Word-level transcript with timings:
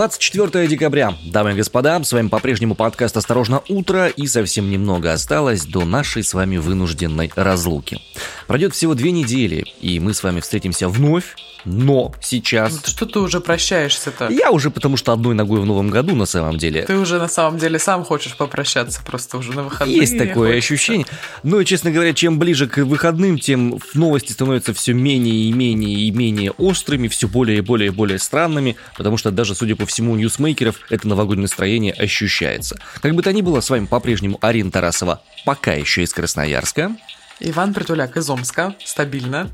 24 0.00 0.66
декабря. 0.66 1.14
Дамы 1.26 1.52
и 1.52 1.54
господа, 1.56 2.02
с 2.02 2.10
вами 2.10 2.28
по-прежнему 2.28 2.74
подкаст 2.74 3.18
«Осторожно, 3.18 3.60
утро» 3.68 4.08
и 4.08 4.26
совсем 4.26 4.70
немного 4.70 5.12
осталось 5.12 5.66
до 5.66 5.84
нашей 5.84 6.24
с 6.24 6.32
вами 6.32 6.56
вынужденной 6.56 7.30
разлуки. 7.36 8.00
Пройдет 8.46 8.72
всего 8.72 8.94
две 8.94 9.10
недели, 9.10 9.66
и 9.82 10.00
мы 10.00 10.14
с 10.14 10.22
вами 10.22 10.40
встретимся 10.40 10.88
вновь, 10.88 11.36
но 11.64 12.14
сейчас... 12.20 12.72
Ну, 12.72 12.78
что 12.84 13.06
ты 13.06 13.18
уже 13.18 13.40
прощаешься-то? 13.40 14.28
Я 14.28 14.50
уже 14.50 14.70
потому 14.70 14.96
что 14.96 15.12
одной 15.12 15.34
ногой 15.34 15.60
в 15.60 15.66
новом 15.66 15.90
году 15.90 16.14
на 16.14 16.26
самом 16.26 16.58
деле. 16.58 16.82
Ты 16.82 16.96
уже 16.96 17.18
на 17.18 17.28
самом 17.28 17.58
деле 17.58 17.78
сам 17.78 18.04
хочешь 18.04 18.36
попрощаться 18.36 19.00
просто 19.04 19.38
уже 19.38 19.52
на 19.52 19.62
выходные. 19.64 19.96
Есть 19.96 20.18
такое 20.18 20.54
хочется. 20.54 20.74
ощущение. 20.74 21.06
Но, 21.42 21.62
честно 21.64 21.90
говоря, 21.90 22.12
чем 22.14 22.38
ближе 22.38 22.66
к 22.66 22.78
выходным, 22.78 23.38
тем 23.38 23.78
новости 23.94 24.32
становятся 24.32 24.74
все 24.74 24.92
менее 24.92 25.34
и 25.34 25.52
менее 25.52 25.98
и 25.98 26.10
менее 26.10 26.50
острыми, 26.52 27.08
все 27.08 27.28
более 27.28 27.58
и 27.58 27.60
более 27.60 27.88
и 27.88 27.90
более 27.90 28.18
странными, 28.18 28.76
потому 28.96 29.16
что 29.16 29.30
даже, 29.30 29.54
судя 29.54 29.76
по 29.76 29.86
всему, 29.86 30.12
у 30.12 30.16
ньюсмейкеров 30.16 30.76
это 30.90 31.08
новогоднее 31.08 31.42
настроение 31.42 31.92
ощущается. 31.92 32.78
Как 33.00 33.14
бы 33.14 33.22
то 33.22 33.32
ни 33.32 33.42
было, 33.42 33.60
с 33.60 33.70
вами 33.70 33.86
по-прежнему 33.86 34.38
Арина 34.40 34.70
Тарасова, 34.70 35.22
пока 35.44 35.72
еще 35.72 36.02
из 36.02 36.12
Красноярска. 36.12 36.96
Иван 37.40 37.72
Притуляк 37.72 38.16
из 38.16 38.28
Омска, 38.28 38.74
стабильно. 38.84 39.50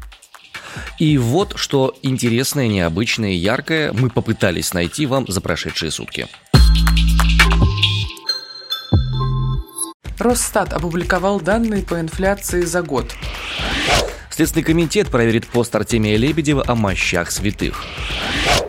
И 0.99 1.19
вот 1.19 1.55
что 1.57 1.95
интересное, 2.03 2.69
необычное, 2.69 3.33
яркое 3.33 3.93
мы 3.93 4.11
попытались 4.11 4.75
найти 4.75 5.07
вам 5.07 5.27
за 5.29 5.41
прошедшие 5.41 5.91
сутки. 5.91 6.27
Росстат 10.19 10.73
опубликовал 10.73 11.41
данные 11.41 11.83
по 11.83 12.01
инфляции 12.01 12.63
за 12.63 12.83
год. 12.83 13.15
Следственный 14.31 14.65
комитет 14.65 15.09
проверит 15.09 15.47
пост 15.47 15.75
Артемия 15.75 16.17
Лебедева 16.17 16.65
о 16.67 16.75
мощах 16.75 17.31
святых. 17.31 17.83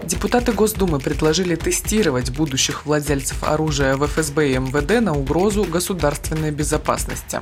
Депутаты 0.03 0.53
Госдумы 0.53 0.99
предложили 0.99 1.55
тестировать 1.55 2.29
будущих 2.29 2.85
владельцев 2.85 3.43
оружия 3.43 3.97
в 3.97 4.07
ФСБ 4.07 4.51
и 4.51 4.57
МВД 4.57 5.01
на 5.01 5.13
угрозу 5.13 5.65
государственной 5.65 6.51
безопасности. 6.51 7.41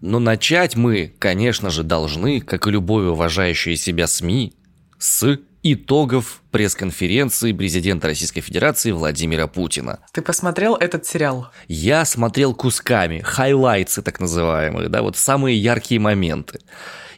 Но 0.00 0.18
начать 0.18 0.76
мы, 0.76 1.14
конечно 1.18 1.70
же, 1.70 1.82
должны, 1.82 2.40
как 2.40 2.66
и 2.66 2.70
любой 2.70 3.10
уважающий 3.10 3.76
себя 3.76 4.06
СМИ, 4.06 4.54
с 4.98 5.38
итогов 5.62 6.42
пресс-конференции 6.50 7.52
президента 7.52 8.06
Российской 8.06 8.40
Федерации 8.40 8.92
Владимира 8.92 9.46
Путина. 9.46 10.00
Ты 10.12 10.22
посмотрел 10.22 10.74
этот 10.74 11.04
сериал? 11.04 11.50
Я 11.68 12.04
смотрел 12.06 12.54
кусками, 12.54 13.20
хайлайтсы 13.20 14.00
так 14.00 14.20
называемые, 14.20 14.88
да, 14.88 15.02
вот 15.02 15.16
самые 15.16 15.58
яркие 15.58 16.00
моменты. 16.00 16.60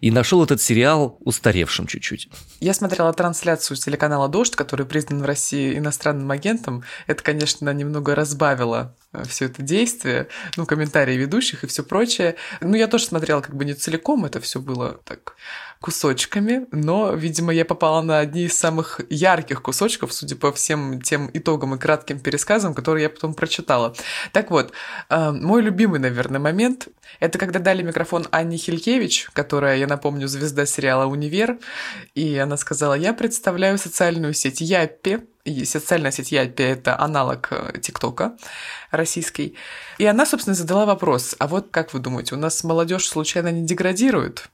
И 0.00 0.10
нашел 0.10 0.42
этот 0.42 0.60
сериал 0.60 1.16
устаревшим 1.20 1.86
чуть-чуть. 1.86 2.28
Я 2.58 2.74
смотрела 2.74 3.12
трансляцию 3.12 3.76
телеканала 3.76 4.28
«Дождь», 4.28 4.56
который 4.56 4.84
признан 4.84 5.22
в 5.22 5.24
России 5.24 5.78
иностранным 5.78 6.28
агентом. 6.32 6.82
Это, 7.06 7.22
конечно, 7.22 7.72
немного 7.72 8.16
разбавило 8.16 8.96
все 9.28 9.46
это 9.46 9.62
действие, 9.62 10.28
ну, 10.56 10.66
комментарии 10.66 11.14
ведущих 11.14 11.64
и 11.64 11.66
все 11.66 11.82
прочее. 11.82 12.36
Ну, 12.60 12.74
я 12.74 12.88
тоже 12.88 13.06
смотрела 13.06 13.40
как 13.40 13.54
бы 13.54 13.64
не 13.64 13.74
целиком, 13.74 14.24
это 14.24 14.40
все 14.40 14.60
было 14.60 15.00
так 15.04 15.36
кусочками, 15.82 16.66
но, 16.70 17.12
видимо, 17.12 17.52
я 17.52 17.64
попала 17.64 18.00
на 18.02 18.20
одни 18.20 18.44
из 18.44 18.56
самых 18.56 19.00
ярких 19.10 19.60
кусочков, 19.62 20.12
судя 20.12 20.36
по 20.36 20.52
всем 20.52 21.02
тем 21.02 21.28
итогам 21.34 21.74
и 21.74 21.78
кратким 21.78 22.20
пересказам, 22.20 22.72
которые 22.72 23.02
я 23.02 23.10
потом 23.10 23.34
прочитала. 23.34 23.94
Так 24.32 24.50
вот, 24.50 24.72
э, 25.10 25.30
мой 25.32 25.60
любимый, 25.60 25.98
наверное, 25.98 26.40
момент— 26.40 26.88
это 27.20 27.38
когда 27.38 27.58
дали 27.58 27.82
микрофон 27.82 28.26
Анне 28.30 28.56
Хилькевич, 28.56 29.28
которая, 29.32 29.76
я 29.76 29.86
напомню, 29.86 30.28
звезда 30.28 30.66
сериала 30.66 31.06
«Универ», 31.06 31.58
и 32.14 32.36
она 32.38 32.56
сказала, 32.56 32.94
я 32.94 33.12
представляю 33.12 33.76
социальную 33.76 34.34
сеть 34.34 34.60
Яппи, 34.60 35.20
социальная 35.64 36.12
сеть 36.12 36.32
Яппи— 36.32 36.62
это 36.62 36.98
аналог 36.98 37.48
э, 37.50 37.80
ТикТока 37.80 38.36
российский. 38.90 39.56
И 39.98 40.06
она, 40.06 40.24
собственно, 40.24 40.54
задала 40.54 40.86
вопрос, 40.86 41.34
а 41.38 41.48
вот 41.48 41.68
как 41.70 41.92
вы 41.92 42.00
думаете, 42.00 42.34
у 42.34 42.38
нас 42.38 42.62
молодежь 42.64 43.08
случайно 43.08 43.50
не 43.50 43.66
деградирует? 43.66 44.48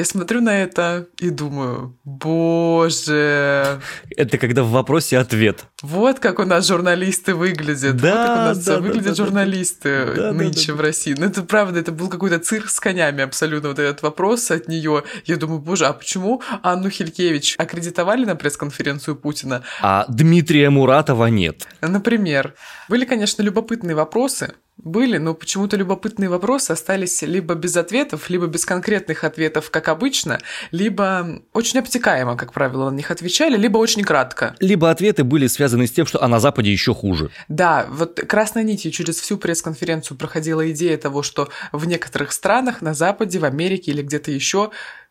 Я 0.00 0.06
смотрю 0.06 0.40
на 0.40 0.62
это 0.62 1.08
и 1.18 1.28
думаю, 1.28 1.94
боже. 2.04 3.82
Это 4.16 4.38
когда 4.38 4.62
в 4.62 4.70
вопросе 4.70 5.18
ответ. 5.18 5.66
Вот 5.82 6.20
как 6.20 6.38
у 6.38 6.44
нас 6.44 6.66
журналисты 6.66 7.34
выглядят. 7.34 7.98
Да, 7.98 8.08
вот 8.08 8.16
как 8.16 8.30
у 8.30 8.40
нас 8.40 8.64
да, 8.64 8.80
выглядят 8.80 9.08
да, 9.08 9.14
журналисты 9.14 10.14
да, 10.16 10.32
нынче 10.32 10.68
да, 10.68 10.72
да. 10.72 10.78
в 10.78 10.80
России. 10.80 11.14
Ну, 11.18 11.26
это 11.26 11.42
правда, 11.42 11.80
это 11.80 11.92
был 11.92 12.08
какой-то 12.08 12.38
цирк 12.38 12.70
с 12.70 12.80
конями 12.80 13.22
абсолютно. 13.22 13.68
Вот 13.68 13.78
этот 13.78 14.00
вопрос 14.00 14.50
от 14.50 14.68
нее. 14.68 15.02
Я 15.26 15.36
думаю, 15.36 15.60
боже, 15.60 15.84
а 15.84 15.92
почему 15.92 16.40
Анну 16.62 16.88
Хилькевич 16.88 17.56
аккредитовали 17.58 18.24
на 18.24 18.36
пресс-конференцию 18.36 19.16
Путина? 19.16 19.64
А 19.82 20.06
Дмитрия 20.08 20.70
Муратова 20.70 21.26
нет. 21.26 21.68
Например. 21.82 22.54
Были, 22.88 23.04
конечно, 23.04 23.42
любопытные 23.42 23.94
вопросы, 23.94 24.54
были, 24.82 25.18
но 25.18 25.34
почему-то 25.34 25.76
любопытные 25.76 26.28
вопросы 26.30 26.70
остались 26.70 27.22
либо 27.22 27.54
без 27.54 27.76
ответов, 27.76 28.30
либо 28.30 28.46
без 28.46 28.64
конкретных 28.64 29.24
ответов, 29.24 29.70
как 29.70 29.88
обычно, 29.90 30.40
либо 30.70 31.42
очень 31.52 31.78
обтекаемо, 31.78 32.36
как 32.36 32.52
правило, 32.52 32.90
на 32.90 32.96
них 32.96 33.10
отвечали, 33.10 33.56
либо 33.56 33.78
очень 33.78 34.02
кратко. 34.02 34.54
Либо 34.60 34.90
ответы 34.90 35.24
были 35.24 35.46
связаны 35.46 35.86
с 35.86 35.92
тем, 35.92 36.06
что 36.06 36.22
а 36.22 36.28
на 36.28 36.40
Западе 36.40 36.72
еще 36.72 36.94
хуже. 36.94 37.30
Да, 37.48 37.86
вот 37.90 38.20
красной 38.20 38.64
нитью 38.64 38.90
через 38.90 39.20
всю 39.20 39.36
пресс-конференцию 39.36 40.16
проходила 40.16 40.70
идея 40.70 40.96
того, 40.96 41.22
что 41.22 41.48
в 41.72 41.86
некоторых 41.86 42.32
странах, 42.32 42.82
на 42.82 42.94
Западе, 42.94 43.38
в 43.38 43.44
Америке 43.44 43.90
или 43.90 44.02
где-то 44.02 44.30
еще 44.30 44.70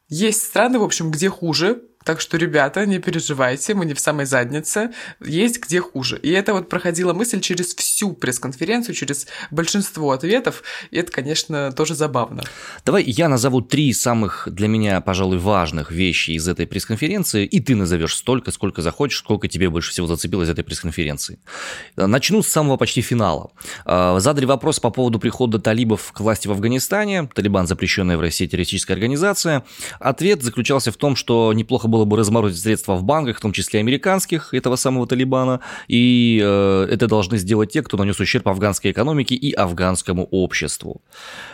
есть 0.10 0.44
страны, 0.44 0.80
в 0.80 0.84
общем, 0.84 1.12
где 1.12 1.30
хуже, 1.30 1.84
так 2.10 2.22
что, 2.22 2.38
ребята, 2.38 2.88
не 2.88 2.98
переживайте, 2.98 3.76
мы 3.76 3.86
не 3.86 3.94
в 3.94 4.00
самой 4.00 4.26
заднице, 4.26 4.90
есть 5.24 5.60
где 5.60 5.80
хуже. 5.80 6.18
И 6.24 6.32
это 6.32 6.54
вот 6.54 6.68
проходила 6.68 7.14
мысль 7.14 7.40
через 7.40 7.76
всю 7.76 8.14
пресс-конференцию, 8.14 8.96
через 8.96 9.28
большинство 9.52 10.10
ответов, 10.10 10.64
и 10.90 10.98
это, 10.98 11.12
конечно, 11.12 11.72
тоже 11.72 11.94
забавно. 11.94 12.42
Давай 12.84 13.04
я 13.04 13.30
назову 13.30 13.62
три 13.62 13.94
самых 13.94 14.48
для 14.50 14.68
меня, 14.68 15.02
пожалуй, 15.02 15.38
важных 15.38 15.92
вещи 15.92 16.32
из 16.32 16.48
этой 16.48 16.66
пресс-конференции, 16.66 17.46
и 17.46 17.60
ты 17.60 17.76
назовешь 17.76 18.16
столько, 18.16 18.50
сколько 18.50 18.82
захочешь, 18.82 19.20
сколько 19.20 19.48
тебе 19.48 19.70
больше 19.70 19.92
всего 19.92 20.08
зацепило 20.08 20.42
из 20.42 20.50
этой 20.50 20.64
пресс-конференции. 20.64 21.38
Начну 21.96 22.42
с 22.42 22.48
самого 22.48 22.78
почти 22.78 23.02
финала. 23.02 23.52
А, 23.86 24.20
задали 24.20 24.46
вопрос 24.46 24.80
по 24.80 24.90
поводу 24.90 25.20
прихода 25.20 25.60
талибов 25.60 26.12
к 26.12 26.22
власти 26.22 26.48
в 26.48 26.52
Афганистане, 26.54 27.30
Талибан 27.36 27.68
запрещенная 27.68 28.18
в 28.18 28.22
России 28.22 28.48
террористическая 28.48 28.96
организация. 28.96 29.64
Ответ 30.00 30.42
заключался 30.42 30.92
в 30.92 30.98
том, 30.98 31.16
что 31.16 31.54
неплохо 31.54 31.88
было 31.88 31.99
бы 32.06 32.18
разморозить 32.18 32.62
средства 32.62 32.96
в 32.96 33.04
банках, 33.04 33.38
в 33.38 33.42
том 33.42 33.52
числе 33.52 33.80
американских, 33.80 34.54
этого 34.54 34.76
самого 34.76 35.08
Талибана, 35.08 35.62
и 35.88 36.42
э, 36.44 36.88
это 36.90 37.08
должны 37.08 37.38
сделать 37.38 37.72
те, 37.72 37.82
кто 37.82 37.98
нанес 37.98 38.20
ущерб 38.20 38.48
афганской 38.48 38.92
экономике 38.92 39.36
и 39.36 39.52
афганскому 39.52 40.26
обществу. 40.32 41.02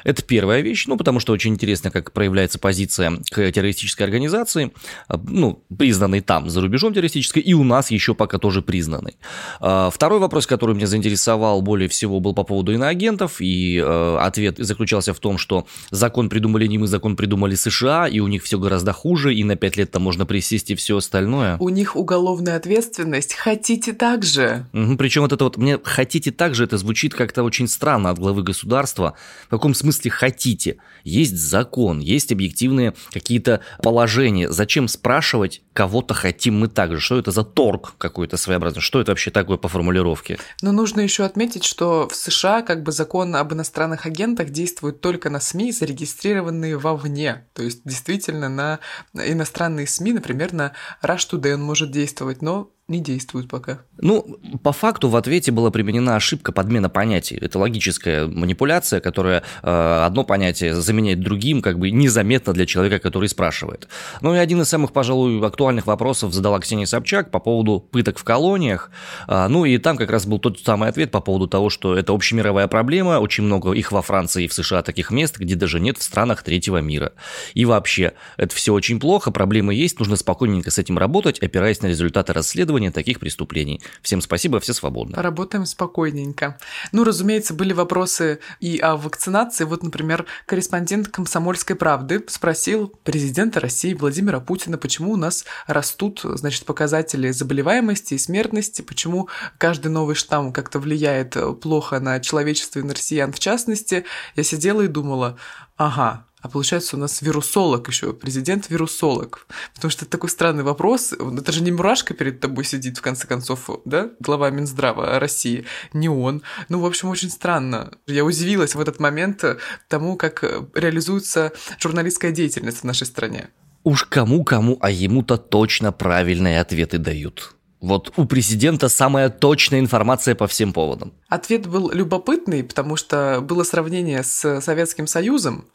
Это 0.04 0.24
первая 0.24 0.62
вещь, 0.62 0.88
ну, 0.88 0.98
потому 0.98 1.20
что 1.20 1.34
очень 1.34 1.54
интересно, 1.54 1.92
как 1.92 2.12
проявляется 2.12 2.60
позиция 2.60 3.20
к 3.32 3.52
террористической 3.52 4.06
организации, 4.06 4.72
э, 5.10 5.16
ну, 5.28 5.64
признанной 5.78 6.22
там, 6.22 6.50
за 6.50 6.62
рубежом 6.62 6.94
террористической, 6.94 7.42
и 7.42 7.54
у 7.54 7.64
нас 7.64 7.92
еще 7.92 8.16
пока 8.16 8.38
тоже 8.38 8.62
признанной. 8.62 9.18
Э, 9.62 9.90
второй 9.92 10.20
вопрос, 10.20 10.48
который 10.48 10.76
меня 10.76 10.88
заинтересовал 10.88 11.62
более 11.62 11.90
всего, 11.90 12.20
был 12.20 12.34
по 12.34 12.44
поводу 12.44 12.74
иноагентов, 12.74 13.38
и 13.40 13.78
э, 13.78 14.18
ответ 14.20 14.58
заключался 14.58 15.14
в 15.14 15.20
том, 15.20 15.38
что 15.38 15.68
закон 15.92 16.30
придумали 16.30 16.68
не 16.68 16.78
мы, 16.78 16.88
закон 16.88 17.16
придумали 17.16 17.56
США, 17.56 18.08
и 18.08 18.20
у 18.20 18.28
них 18.28 18.44
все 18.44 18.60
гораздо 18.60 18.94
хуже, 18.94 19.34
и 19.34 19.44
на 19.44 19.56
пять 19.56 19.78
лет 19.78 19.92
там 19.92 20.04
можно 20.04 20.25
присесть 20.26 20.72
и 20.72 20.76
все 20.76 20.98
остальное. 20.98 21.58
У 21.60 21.70
них 21.70 21.96
уголовная 21.96 22.58
ответственность. 22.58 23.34
Хотите 23.34 23.94
так 23.94 24.24
же? 24.24 24.66
Угу, 24.74 24.98
причем 24.98 25.22
вот 25.22 25.34
это 25.34 25.44
вот, 25.44 25.58
мне 25.58 25.80
хотите 25.84 26.32
так 26.32 26.56
же, 26.56 26.64
это 26.64 26.78
звучит 26.78 27.14
как-то 27.14 27.44
очень 27.44 27.68
странно 27.68 28.10
от 28.10 28.20
главы 28.20 28.44
государства. 28.44 29.16
В 29.48 29.50
каком 29.50 29.74
смысле 29.74 30.12
хотите? 30.12 30.78
Есть 31.04 31.38
закон, 31.38 32.00
есть 32.00 32.32
объективные 32.32 32.94
какие-то 33.12 33.62
положения. 33.82 34.52
Зачем 34.52 34.88
спрашивать, 34.88 35.62
кого-то 35.74 36.14
хотим 36.14 36.60
мы 36.60 36.68
так 36.68 36.92
же? 36.92 37.00
Что 37.00 37.20
это 37.20 37.32
за 37.32 37.44
торг 37.44 37.94
какой-то 37.98 38.38
своеобразный? 38.38 38.82
Что 38.82 39.02
это 39.02 39.12
вообще 39.12 39.32
такое 39.32 39.58
по 39.58 39.68
формулировке? 39.68 40.40
Но 40.62 40.72
нужно 40.72 41.02
еще 41.02 41.24
отметить, 41.24 41.64
что 41.64 42.08
в 42.10 42.16
США 42.16 42.62
как 42.62 42.84
бы 42.84 42.92
закон 42.92 43.36
об 43.36 43.54
иностранных 43.54 44.06
агентах 44.06 44.50
действует 44.50 45.02
только 45.02 45.30
на 45.30 45.40
СМИ, 45.40 45.72
зарегистрированные 45.72 46.78
вовне. 46.78 47.46
То 47.54 47.64
есть 47.64 47.82
действительно 47.86 48.50
на 48.50 48.80
иностранные 49.14 49.88
СМИ, 49.88 50.14
например, 50.16 50.54
на 50.54 50.74
Rush 51.04 51.30
Today 51.32 51.54
он 51.54 51.62
может 51.62 51.92
действовать, 51.92 52.42
но 52.42 52.75
не 52.88 53.00
действует 53.00 53.48
пока. 53.48 53.80
Ну, 53.98 54.38
по 54.62 54.72
факту 54.72 55.10
в 55.10 55.16
ответе 55.16 55.52
была 55.52 55.72
применена 55.72 56.16
ошибка 56.16 56.52
подмена 56.52 56.88
понятий. 56.88 57.36
Это 57.36 57.58
логическая 57.58 58.28
манипуляция, 58.28 59.00
которая 59.00 59.42
э, 59.64 60.04
одно 60.06 60.24
понятие 60.24 60.76
заменяет 60.76 61.20
другим, 61.20 61.64
как 61.64 61.80
бы 61.80 61.90
незаметно 61.90 62.54
для 62.54 62.68
человека, 62.68 63.00
который 63.00 63.28
спрашивает. 63.28 63.88
Ну 64.22 64.36
и 64.36 64.38
один 64.38 64.62
из 64.62 64.70
самых, 64.70 64.92
пожалуй, 64.92 65.44
актуальных 65.44 65.88
вопросов 65.88 66.32
задала 66.32 66.60
Ксения 66.60 66.86
Собчак 66.86 67.32
по 67.32 67.40
поводу 67.40 67.80
пыток 67.80 68.20
в 68.20 68.24
колониях. 68.24 68.92
Э, 69.28 69.48
ну 69.48 69.66
и 69.66 69.80
там 69.80 69.98
как 69.98 70.12
раз 70.12 70.28
был 70.28 70.38
тот 70.38 70.60
самый 70.60 70.90
ответ 70.90 71.10
по 71.10 71.22
поводу 71.22 71.48
того, 71.48 71.72
что 71.72 71.98
это 71.98 72.14
общемировая 72.14 72.68
проблема, 72.68 73.20
очень 73.20 73.46
много 73.46 73.72
их 73.72 73.92
во 73.92 74.04
Франции 74.04 74.44
и 74.44 74.48
в 74.48 74.54
США 74.54 74.84
таких 74.84 75.10
мест, 75.10 75.40
где 75.40 75.56
даже 75.56 75.80
нет 75.80 75.98
в 75.98 76.04
странах 76.04 76.44
третьего 76.44 76.78
мира. 76.78 77.14
И 77.56 77.66
вообще, 77.66 78.14
это 78.38 78.56
все 78.56 78.74
очень 78.74 79.00
плохо, 79.00 79.32
проблемы 79.32 79.74
есть, 79.74 79.98
нужно 79.98 80.18
спокойненько 80.18 80.70
с 80.70 80.78
этим 80.78 81.00
работать, 81.00 81.40
опираясь 81.40 81.82
на 81.82 81.88
результаты 81.88 82.34
расследования 82.34 82.75
расследования 82.76 82.92
таких 82.92 83.20
преступлений. 83.20 83.82
Всем 84.02 84.22
спасибо, 84.22 84.60
все 84.60 84.74
свободны. 84.74 85.16
Поработаем 85.16 85.66
спокойненько. 85.66 86.58
Ну, 86.92 87.04
разумеется, 87.04 87.54
были 87.54 87.74
вопросы 87.74 88.40
и 88.60 88.78
о 88.80 88.96
вакцинации. 88.96 89.66
Вот, 89.66 89.84
например, 89.84 90.26
корреспондент 90.46 91.08
«Комсомольской 91.08 91.76
правды» 91.76 92.24
спросил 92.28 92.92
президента 93.04 93.60
России 93.60 93.94
Владимира 93.94 94.40
Путина, 94.40 94.78
почему 94.78 95.14
у 95.14 95.18
нас 95.18 95.46
растут, 95.68 96.22
значит, 96.24 96.66
показатели 96.66 97.32
заболеваемости 97.32 98.16
и 98.16 98.18
смертности, 98.18 98.82
почему 98.82 99.30
каждый 99.58 99.88
новый 99.88 100.16
штамм 100.16 100.52
как-то 100.52 100.80
влияет 100.80 101.38
плохо 101.62 102.00
на 102.00 102.20
человечество 102.20 102.80
и 102.80 102.84
на 102.84 102.94
россиян 102.94 103.32
в 103.32 103.40
частности. 103.40 104.06
Я 104.36 104.44
сидела 104.44 104.82
и 104.82 104.88
думала, 104.88 105.38
ага, 105.78 106.26
а 106.46 106.48
получается 106.48 106.96
у 106.96 107.00
нас 107.00 107.24
вирусолог 107.24 107.88
еще, 107.88 108.14
президент-вирусолог. 108.14 109.48
Потому 109.74 109.90
что 109.90 110.06
это 110.06 110.12
такой 110.12 110.30
странный 110.30 110.64
вопрос. 110.64 111.12
Это 111.12 111.52
же 111.52 111.64
не 111.64 111.72
мурашка 111.72 112.14
перед 112.14 112.40
тобой 112.40 112.66
сидит, 112.66 113.00
в 113.00 113.02
конце 113.02 113.26
концов, 113.26 113.68
да, 113.84 114.12
глава 114.20 114.52
Минздрава 114.52 115.20
России, 115.20 115.66
не 115.92 116.08
он. 116.08 116.44
Ну, 116.70 116.82
в 116.82 116.86
общем, 116.86 117.10
очень 117.10 117.32
странно. 117.32 117.94
Я 118.06 118.24
удивилась 118.24 118.76
в 118.76 118.80
этот 118.80 119.00
момент 119.00 119.44
тому, 119.88 120.18
как 120.18 120.44
реализуется 120.76 121.52
журналистская 121.80 122.32
деятельность 122.32 122.82
в 122.82 122.84
нашей 122.84 123.08
стране. 123.08 123.50
Уж 123.84 124.04
кому-кому, 124.04 124.78
а 124.82 124.92
ему-то 124.92 125.38
точно 125.38 125.92
правильные 125.92 126.62
ответы 126.62 127.00
дают. 127.00 127.56
Вот 127.82 128.14
у 128.18 128.26
президента 128.26 128.88
самая 128.88 129.30
точная 129.30 129.80
информация 129.80 130.36
по 130.36 130.46
всем 130.46 130.74
поводам. 130.74 131.12
Ответ 131.28 131.66
был 131.66 131.92
любопытный, 131.92 132.64
потому 132.64 132.98
что 132.98 133.42
было 133.42 133.64
сравнение 133.64 134.24
с 134.24 134.62
Советским 134.62 135.08
Союзом, 135.08 135.66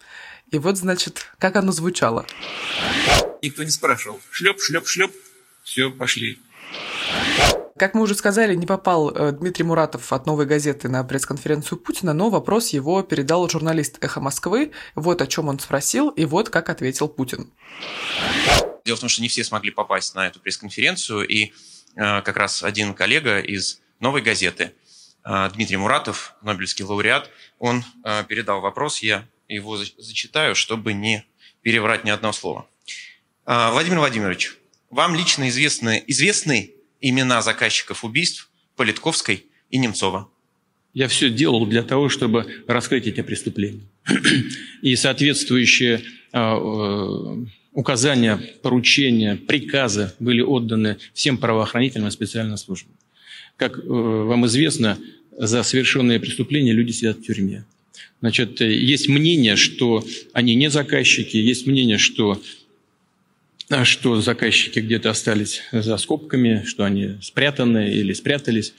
и 0.50 0.58
вот, 0.58 0.76
значит, 0.76 1.26
как 1.38 1.56
оно 1.56 1.72
звучало. 1.72 2.26
Никто 3.42 3.62
не 3.62 3.70
спрашивал. 3.70 4.20
Шлеп, 4.30 4.60
шлеп, 4.60 4.86
шлеп. 4.86 5.12
Все, 5.62 5.90
пошли. 5.90 6.38
Как 7.78 7.94
мы 7.94 8.02
уже 8.02 8.14
сказали, 8.14 8.54
не 8.54 8.66
попал 8.66 9.10
э, 9.10 9.32
Дмитрий 9.32 9.64
Муратов 9.64 10.12
от 10.12 10.26
«Новой 10.26 10.44
газеты» 10.44 10.90
на 10.90 11.02
пресс-конференцию 11.02 11.78
Путина, 11.78 12.12
но 12.12 12.28
вопрос 12.28 12.70
его 12.70 13.02
передал 13.02 13.48
журналист 13.48 13.96
«Эхо 14.04 14.20
Москвы». 14.20 14.72
Вот 14.94 15.22
о 15.22 15.26
чем 15.26 15.48
он 15.48 15.58
спросил, 15.58 16.10
и 16.10 16.26
вот 16.26 16.50
как 16.50 16.68
ответил 16.68 17.08
Путин. 17.08 17.50
Дело 18.84 18.96
в 18.96 19.00
том, 19.00 19.08
что 19.08 19.22
не 19.22 19.28
все 19.28 19.44
смогли 19.44 19.70
попасть 19.70 20.14
на 20.14 20.26
эту 20.26 20.40
пресс-конференцию, 20.40 21.26
и 21.26 21.52
э, 21.96 22.20
как 22.20 22.36
раз 22.36 22.62
один 22.62 22.92
коллега 22.92 23.40
из 23.40 23.80
«Новой 23.98 24.20
газеты», 24.20 24.74
э, 25.24 25.50
Дмитрий 25.54 25.78
Муратов, 25.78 26.34
Нобелевский 26.42 26.84
лауреат, 26.84 27.30
он 27.58 27.82
э, 28.04 28.24
передал 28.24 28.60
вопрос, 28.60 28.98
я 28.98 29.26
его 29.54 29.76
зачитаю, 29.76 30.54
чтобы 30.54 30.92
не 30.92 31.24
переврать 31.62 32.04
ни 32.04 32.10
одного 32.10 32.32
слова. 32.32 32.66
Владимир 33.44 33.98
Владимирович, 33.98 34.56
вам 34.90 35.14
лично 35.14 35.48
известны, 35.48 36.02
известны 36.06 36.72
имена 37.00 37.42
заказчиков 37.42 38.04
убийств 38.04 38.50
Политковской 38.76 39.46
и 39.70 39.78
Немцова? 39.78 40.28
Я 40.92 41.06
все 41.08 41.30
делал 41.30 41.66
для 41.66 41.82
того, 41.82 42.08
чтобы 42.08 42.64
раскрыть 42.66 43.06
эти 43.06 43.20
преступления. 43.22 43.86
И 44.82 44.96
соответствующие 44.96 46.02
а, 46.32 46.56
э, 46.56 47.46
указания, 47.72 48.40
поручения, 48.62 49.36
приказы 49.36 50.12
были 50.18 50.40
отданы 50.40 50.98
всем 51.14 51.38
правоохранительным 51.38 52.08
и 52.08 52.10
специальным 52.10 52.56
службам. 52.56 52.92
Как 53.56 53.78
э, 53.78 53.82
вам 53.82 54.46
известно, 54.46 54.98
за 55.30 55.62
совершенные 55.62 56.18
преступления 56.18 56.72
люди 56.72 56.90
сидят 56.90 57.18
в 57.18 57.22
тюрьме. 57.22 57.64
Значит, 58.20 58.60
э, 58.60 58.72
есть 58.72 59.08
мнение, 59.08 59.56
что 59.56 60.04
они 60.32 60.54
не 60.54 60.70
заказчики, 60.70 61.36
есть 61.36 61.66
мнение, 61.66 61.98
что, 61.98 62.40
а, 63.70 63.84
что 63.84 64.20
заказчики 64.20 64.80
где-то 64.80 65.10
остались 65.10 65.62
за 65.72 65.96
скобками, 65.96 66.64
что 66.66 66.84
они 66.84 67.18
спрятаны 67.22 67.90
или 67.90 68.12
спрятались. 68.12 68.74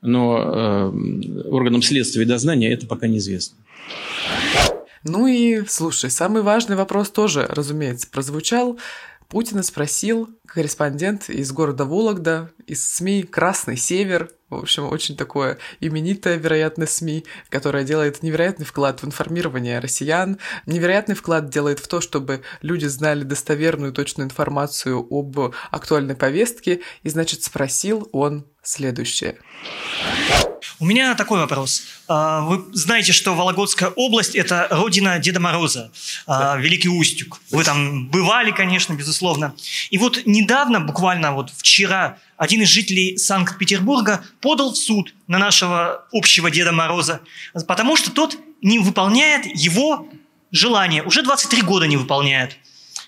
Но 0.00 0.38
э, 0.38 1.48
органам 1.48 1.82
следствия 1.82 2.22
и 2.22 2.26
дознания 2.26 2.72
это 2.72 2.86
пока 2.86 3.06
неизвестно. 3.06 3.56
Ну 5.04 5.26
и, 5.26 5.64
слушай, 5.66 6.10
самый 6.10 6.42
важный 6.42 6.76
вопрос 6.76 7.10
тоже, 7.10 7.46
разумеется, 7.48 8.08
прозвучал. 8.08 8.78
Путина 9.28 9.62
спросил 9.62 10.28
корреспондент 10.52 11.30
из 11.30 11.50
города 11.52 11.84
Вологда, 11.84 12.50
из 12.66 12.88
СМИ 12.88 13.22
«Красный 13.22 13.76
Север», 13.76 14.30
в 14.50 14.56
общем, 14.56 14.84
очень 14.84 15.16
такое 15.16 15.56
именитое, 15.80 16.36
вероятно, 16.36 16.86
СМИ, 16.86 17.24
которое 17.48 17.84
делает 17.84 18.22
невероятный 18.22 18.66
вклад 18.66 19.02
в 19.02 19.06
информирование 19.06 19.78
россиян, 19.78 20.38
невероятный 20.66 21.14
вклад 21.14 21.48
делает 21.48 21.78
в 21.78 21.88
то, 21.88 22.02
чтобы 22.02 22.42
люди 22.60 22.84
знали 22.84 23.24
достоверную, 23.24 23.94
точную 23.94 24.26
информацию 24.26 25.06
об 25.10 25.54
актуальной 25.70 26.16
повестке, 26.16 26.82
и, 27.02 27.08
значит, 27.08 27.42
спросил 27.42 28.08
он 28.12 28.46
следующее. 28.62 29.38
У 30.82 30.84
меня 30.84 31.14
такой 31.14 31.38
вопрос. 31.38 31.84
А, 32.08 32.40
вы 32.40 32.64
знаете, 32.72 33.12
что 33.12 33.36
Вологодская 33.36 33.90
область– 33.90 34.34
это 34.34 34.66
родина 34.68 35.20
Деда 35.20 35.38
Мороза, 35.38 35.92
а, 36.26 36.56
Великий 36.56 36.88
Устюг. 36.88 37.40
Вы 37.52 37.62
там 37.62 38.08
бывали, 38.08 38.50
конечно, 38.50 38.92
безусловно. 38.92 39.54
И 39.90 39.98
вот 39.98 40.22
недавно, 40.26 40.80
буквально 40.80 41.34
вот 41.34 41.52
вчера, 41.56 42.18
один 42.36 42.62
из 42.62 42.68
жителей 42.68 43.16
Санкт-Петербурга 43.16 44.24
подал 44.40 44.72
в 44.72 44.76
суд 44.76 45.14
на 45.28 45.38
нашего 45.38 46.04
общего 46.10 46.50
Деда 46.50 46.72
Мороза, 46.72 47.20
потому 47.68 47.94
что 47.96 48.10
тот 48.10 48.36
не 48.60 48.80
выполняет 48.80 49.46
его 49.54 50.08
желание. 50.50 51.04
Уже 51.04 51.22
23 51.22 51.62
года 51.62 51.86
не 51.86 51.96
выполняет. 51.96 52.56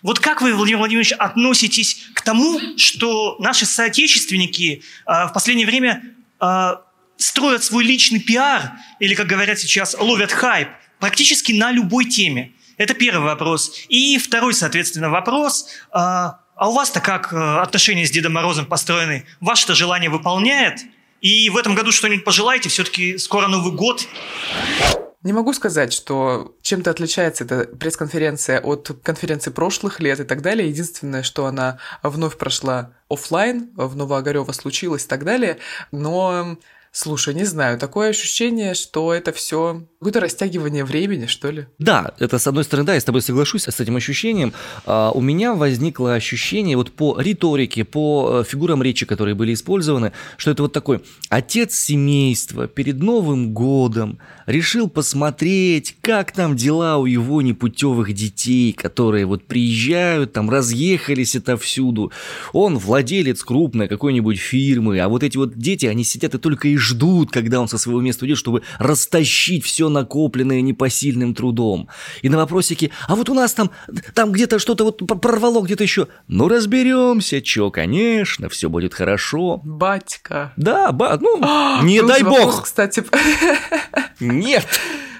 Вот 0.02 0.20
как 0.20 0.42
вы, 0.42 0.54
Владимир 0.54 0.78
Владимирович, 0.78 1.10
относитесь 1.10 2.06
к 2.14 2.22
тому, 2.22 2.60
что 2.76 3.34
наши 3.40 3.66
соотечественники 3.66 4.84
э, 5.06 5.26
в 5.26 5.32
последнее 5.32 5.66
время 5.66 6.04
э, 6.40 6.74
строят 7.24 7.64
свой 7.64 7.84
личный 7.84 8.20
пиар, 8.20 8.72
или, 9.00 9.14
как 9.14 9.26
говорят 9.26 9.58
сейчас, 9.58 9.96
ловят 9.98 10.30
хайп, 10.30 10.68
практически 11.00 11.52
на 11.52 11.70
любой 11.72 12.04
теме. 12.04 12.52
Это 12.76 12.94
первый 12.94 13.24
вопрос. 13.24 13.72
И 13.88 14.18
второй, 14.18 14.52
соответственно, 14.52 15.08
вопрос. 15.08 15.66
А, 15.90 16.40
а 16.56 16.68
у 16.68 16.72
вас-то 16.74 17.00
как 17.00 17.32
э, 17.32 17.36
отношения 17.36 18.04
с 18.06 18.10
Дедом 18.10 18.34
Морозом 18.34 18.66
построены? 18.66 19.24
Ваше-то 19.40 19.74
желание 19.74 20.10
выполняет? 20.10 20.80
И 21.20 21.48
в 21.48 21.56
этом 21.56 21.74
году 21.74 21.92
что-нибудь 21.92 22.24
пожелаете? 22.24 22.68
Все-таки 22.68 23.16
скоро 23.16 23.46
Новый 23.46 23.72
год. 23.72 24.06
Не 25.22 25.32
могу 25.32 25.54
сказать, 25.54 25.94
что 25.94 26.54
чем-то 26.60 26.90
отличается 26.90 27.44
эта 27.44 27.64
пресс-конференция 27.64 28.60
от 28.60 28.90
конференции 29.02 29.50
прошлых 29.50 30.00
лет 30.00 30.20
и 30.20 30.24
так 30.24 30.42
далее. 30.42 30.68
Единственное, 30.68 31.22
что 31.22 31.46
она 31.46 31.78
вновь 32.02 32.36
прошла 32.36 32.92
офлайн, 33.08 33.70
в 33.74 33.96
Новоогарево 33.96 34.52
случилось 34.52 35.06
и 35.06 35.08
так 35.08 35.24
далее. 35.24 35.56
Но 35.92 36.58
Слушай, 36.96 37.34
не 37.34 37.42
знаю, 37.42 37.76
такое 37.76 38.10
ощущение, 38.10 38.74
что 38.74 39.12
это 39.12 39.32
все 39.32 39.82
какое-то 39.98 40.20
растягивание 40.20 40.84
времени, 40.84 41.26
что 41.26 41.50
ли? 41.50 41.66
Да, 41.78 42.12
это 42.20 42.38
с 42.38 42.46
одной 42.46 42.62
стороны, 42.62 42.86
да, 42.86 42.94
я 42.94 43.00
с 43.00 43.04
тобой 43.04 43.20
соглашусь 43.20 43.64
с 43.64 43.80
этим 43.80 43.96
ощущением. 43.96 44.52
А, 44.86 45.10
у 45.10 45.20
меня 45.20 45.54
возникло 45.54 46.14
ощущение 46.14 46.76
вот 46.76 46.92
по 46.92 47.18
риторике, 47.18 47.84
по 47.84 48.42
э, 48.42 48.44
фигурам 48.48 48.80
речи, 48.80 49.06
которые 49.06 49.34
были 49.34 49.54
использованы, 49.54 50.12
что 50.36 50.52
это 50.52 50.62
вот 50.62 50.72
такой 50.72 51.02
отец 51.30 51.74
семейства 51.74 52.68
перед 52.68 53.00
Новым 53.00 53.54
годом 53.54 54.20
решил 54.46 54.88
посмотреть, 54.88 55.96
как 56.00 56.30
там 56.30 56.54
дела 56.54 56.98
у 56.98 57.06
его 57.06 57.42
непутевых 57.42 58.12
детей, 58.12 58.72
которые 58.72 59.26
вот 59.26 59.46
приезжают, 59.46 60.32
там 60.32 60.48
разъехались 60.48 61.34
это 61.34 61.56
всюду. 61.56 62.12
Он 62.52 62.78
владелец 62.78 63.42
крупной 63.42 63.88
какой-нибудь 63.88 64.38
фирмы, 64.38 65.00
а 65.00 65.08
вот 65.08 65.24
эти 65.24 65.36
вот 65.36 65.56
дети, 65.56 65.86
они 65.86 66.04
сидят 66.04 66.34
и 66.34 66.38
только 66.38 66.68
и 66.68 66.76
ждут, 66.84 67.30
когда 67.30 67.60
он 67.60 67.68
со 67.68 67.78
своего 67.78 68.00
места 68.00 68.24
уйдет, 68.24 68.38
чтобы 68.38 68.62
растащить 68.78 69.64
все 69.64 69.88
накопленное 69.88 70.60
непосильным 70.60 71.34
трудом. 71.34 71.88
И 72.22 72.28
на 72.28 72.36
вопросики, 72.36 72.90
а 73.08 73.16
вот 73.16 73.28
у 73.28 73.34
нас 73.34 73.54
там, 73.54 73.70
там 74.14 74.30
где-то 74.32 74.58
что-то 74.58 74.84
вот 74.84 74.98
прорвало, 75.20 75.62
где-то 75.62 75.82
еще. 75.82 76.08
Ну, 76.28 76.48
разберемся, 76.48 77.40
чё, 77.40 77.70
конечно, 77.70 78.48
все 78.48 78.68
будет 78.68 78.94
хорошо. 78.94 79.60
Батька. 79.64 80.52
Да, 80.56 80.92
ба, 80.92 81.18
ну, 81.20 81.38
а, 81.42 81.82
не 81.82 82.02
дай 82.02 82.22
бог. 82.22 82.64
кстати. 82.64 83.04
Нет. 84.20 84.66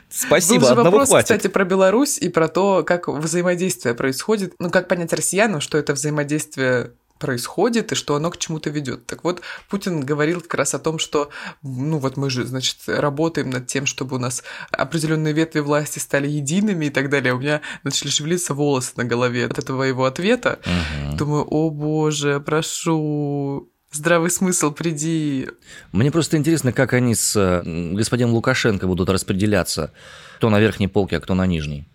Спасибо, 0.09 0.61
Был 0.61 0.67
же 0.67 0.73
одного 0.75 0.91
вопрос, 0.91 1.09
хватит. 1.09 1.25
кстати, 1.25 1.49
про 1.49 1.65
Беларусь 1.65 2.19
и 2.19 2.29
про 2.29 2.47
то, 2.47 2.85
как 2.85 3.09
взаимодействие 3.09 3.95
происходит. 3.95 4.55
Ну, 4.61 4.71
как 4.71 4.87
понять 4.87 5.13
россиянам, 5.13 5.61
что 5.61 5.77
это 5.77 5.93
взаимодействие 5.93 6.93
происходит 7.19 7.93
и 7.93 7.95
что 7.95 8.17
оно 8.17 8.31
к 8.31 8.39
чему-то 8.39 8.71
ведет. 8.71 9.07
Так 9.07 9.25
вот, 9.25 9.41
Путин 9.69 10.01
говорил 10.01 10.41
как 10.41 10.55
раз 10.55 10.75
о 10.75 10.79
том, 10.79 10.99
что, 10.99 11.31
ну 11.63 11.99
вот 11.99 12.17
мы 12.17 12.31
же, 12.31 12.45
значит, 12.45 12.79
работаем 12.87 13.51
над 13.51 13.67
тем, 13.67 13.87
чтобы 13.87 14.17
у 14.17 14.19
нас 14.19 14.43
определенные 14.71 15.33
ветви 15.33 15.61
власти 15.61 15.99
стали 15.99 16.29
едиными 16.29 16.87
и 16.87 16.91
так 16.91 17.11
далее. 17.11 17.35
У 17.35 17.39
меня 17.39 17.61
начали 17.83 18.09
шевелиться 18.09 18.55
волосы 18.55 18.93
на 18.97 19.05
голове 19.05 19.47
от 19.47 19.59
этого 19.59 19.85
его 19.85 20.05
ответа. 20.05 20.59
Угу. 20.65 21.17
Думаю, 21.17 21.45
о 21.49 21.71
боже, 21.71 22.41
прошу, 22.41 23.71
здравый 23.93 24.31
смысл, 24.31 24.73
приди. 24.73 25.49
Мне 25.93 26.11
просто 26.11 26.37
интересно, 26.37 26.73
как 26.73 26.93
они 26.93 27.15
с 27.15 27.63
господином 27.65 28.35
Лукашенко 28.35 28.87
будут 28.87 29.09
распределяться. 29.09 29.93
Кто 30.37 30.51
на 30.51 30.61
верхней 30.61 30.89
полке, 30.89 31.17
а 31.17 31.21
кто 31.21 31.35
на 31.35 31.47
нижней. 31.47 31.89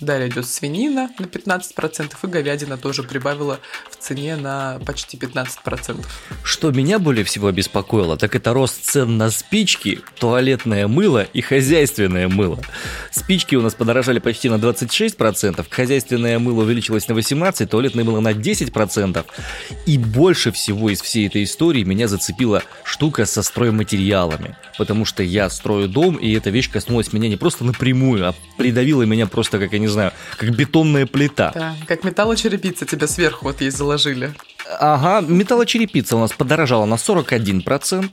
Далее 0.00 0.28
идет 0.28 0.46
свинина 0.46 1.10
на 1.18 1.24
15%, 1.24 2.12
и 2.22 2.26
говядина 2.26 2.76
тоже 2.76 3.02
прибавила 3.02 3.60
в 3.90 3.96
цене 3.96 4.36
на 4.36 4.78
почти 4.84 5.16
15%. 5.16 6.04
Что 6.42 6.70
меня 6.70 6.98
более 6.98 7.24
всего 7.24 7.46
обеспокоило, 7.46 8.18
так 8.18 8.34
это 8.34 8.52
рост 8.52 8.84
цен 8.84 9.16
на 9.16 9.30
спички, 9.30 10.00
туалетное 10.18 10.86
мыло 10.86 11.22
и 11.22 11.40
хозяйственное 11.40 12.28
мыло. 12.28 12.58
Спички 13.10 13.54
у 13.54 13.62
нас 13.62 13.74
подорожали 13.74 14.18
почти 14.18 14.50
на 14.50 14.56
26%, 14.56 15.64
хозяйственное 15.70 16.38
мыло 16.38 16.62
увеличилось 16.62 17.08
на 17.08 17.14
18%, 17.14 17.66
туалетное 17.66 18.04
мыло 18.04 18.20
на 18.20 18.32
10%. 18.32 19.24
И 19.86 19.96
больше 19.96 20.52
всего 20.52 20.90
из 20.90 21.00
всей 21.00 21.26
этой 21.26 21.44
истории 21.44 21.84
меня 21.84 22.06
зацепила 22.06 22.62
штука 22.84 23.24
со 23.24 23.42
стройматериалами. 23.42 24.56
Потому 24.76 25.06
что 25.06 25.22
я 25.22 25.48
строю 25.48 25.88
дом, 25.88 26.16
и 26.16 26.32
эта 26.32 26.50
вещь 26.50 26.70
коснулась 26.70 27.14
меня 27.14 27.30
не 27.30 27.36
просто 27.36 27.64
напрямую, 27.64 28.28
а 28.28 28.34
придавила 28.58 29.04
меня 29.04 29.26
просто, 29.26 29.58
как 29.58 29.72
не 29.72 29.85
знаю, 29.88 30.12
как 30.36 30.50
бетонная 30.50 31.06
плита. 31.06 31.52
Да, 31.54 31.76
как 31.86 32.04
металлочерепица 32.04 32.86
тебя 32.86 33.06
сверху 33.06 33.46
вот 33.46 33.60
ей 33.60 33.70
заложили. 33.70 34.34
Ага, 34.80 35.24
металлочерепица 35.26 36.16
у 36.16 36.20
нас 36.20 36.32
подорожала 36.32 36.84
на 36.84 36.94
41%. 36.94 38.12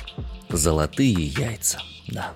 Золотые 0.50 1.14
яйца, 1.14 1.80
да. 2.08 2.34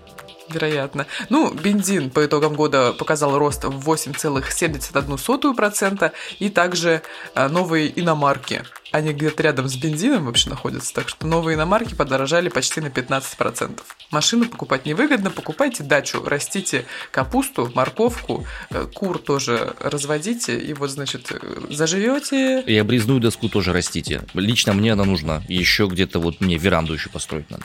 Вероятно. 0.49 1.05
Ну, 1.29 1.53
бензин 1.53 2.09
по 2.09 2.25
итогам 2.25 2.55
года 2.55 2.93
показал 2.93 3.37
рост 3.37 3.63
в 3.63 3.89
8,71%, 3.89 6.11
и 6.39 6.49
также 6.49 7.03
э, 7.35 7.47
новые 7.47 7.99
иномарки 7.99 8.63
они 8.91 9.13
где-то 9.13 9.43
рядом 9.43 9.67
с 9.67 9.75
бензином 9.75 10.25
вообще 10.25 10.49
находятся, 10.49 10.93
так 10.93 11.09
что 11.09 11.27
новые 11.27 11.55
иномарки 11.55 11.93
подорожали 11.93 12.49
почти 12.49 12.81
на 12.81 12.87
15%. 12.87 13.79
Машину 14.11 14.45
покупать 14.45 14.85
невыгодно, 14.85 15.29
покупайте 15.29 15.83
дачу, 15.83 16.23
растите 16.23 16.85
капусту, 17.11 17.71
морковку, 17.75 18.47
э, 18.71 18.87
кур 18.93 19.19
тоже 19.19 19.75
разводите, 19.79 20.57
и 20.57 20.73
вот, 20.73 20.89
значит, 20.89 21.31
э, 21.31 21.39
заживете. 21.69 22.61
И 22.61 22.75
обрезную 22.77 23.19
доску 23.19 23.49
тоже 23.49 23.73
растите. 23.73 24.21
Лично 24.33 24.73
мне 24.73 24.93
она 24.93 25.05
нужна. 25.05 25.43
Еще 25.47 25.85
где-то 25.85 26.19
вот 26.19 26.41
мне 26.41 26.57
веранду 26.57 26.93
еще 26.93 27.09
построить 27.09 27.49
надо. 27.51 27.63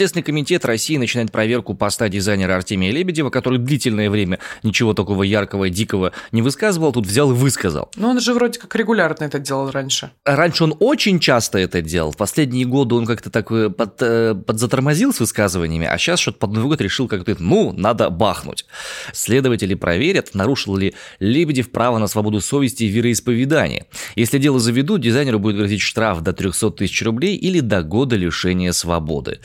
Следственный 0.00 0.22
комитет 0.22 0.64
России 0.64 0.96
начинает 0.96 1.30
проверку 1.30 1.74
поста 1.74 2.08
дизайнера 2.08 2.56
Артемия 2.56 2.90
Лебедева, 2.90 3.28
который 3.28 3.58
длительное 3.58 4.08
время 4.08 4.38
ничего 4.62 4.94
такого 4.94 5.24
яркого, 5.24 5.68
дикого 5.68 6.12
не 6.32 6.40
высказывал, 6.40 6.90
тут 6.90 7.04
взял 7.04 7.30
и 7.32 7.34
высказал. 7.34 7.90
Но 7.96 8.08
он 8.08 8.18
же 8.18 8.32
вроде 8.32 8.58
как 8.58 8.74
регулярно 8.74 9.24
это 9.24 9.38
делал 9.38 9.70
раньше. 9.70 10.10
Раньше 10.24 10.64
он 10.64 10.74
очень 10.80 11.20
часто 11.20 11.58
это 11.58 11.82
делал. 11.82 12.12
В 12.12 12.16
последние 12.16 12.64
годы 12.64 12.94
он 12.94 13.04
как-то 13.04 13.28
так 13.28 13.52
э, 13.52 13.68
под, 13.68 14.00
э, 14.00 14.34
подзатормозил 14.34 15.12
с 15.12 15.20
высказываниями, 15.20 15.86
а 15.86 15.98
сейчас 15.98 16.20
что-то 16.20 16.38
под 16.38 16.52
Новый 16.52 16.68
год 16.70 16.80
решил 16.80 17.06
как-то, 17.06 17.36
ну, 17.38 17.74
надо 17.76 18.08
бахнуть. 18.08 18.64
Следователи 19.12 19.74
проверят, 19.74 20.30
нарушил 20.32 20.78
ли 20.78 20.94
Лебедев 21.18 21.70
право 21.70 21.98
на 21.98 22.06
свободу 22.06 22.40
совести 22.40 22.84
и 22.84 22.88
вероисповедания. 22.88 23.84
Если 24.16 24.38
дело 24.38 24.60
заведут, 24.60 25.02
дизайнеру 25.02 25.38
будет 25.38 25.56
грозить 25.56 25.82
штраф 25.82 26.22
до 26.22 26.32
300 26.32 26.70
тысяч 26.70 27.02
рублей 27.02 27.36
или 27.36 27.60
до 27.60 27.82
года 27.82 28.16
лишения 28.16 28.72
свободы. 28.72 29.40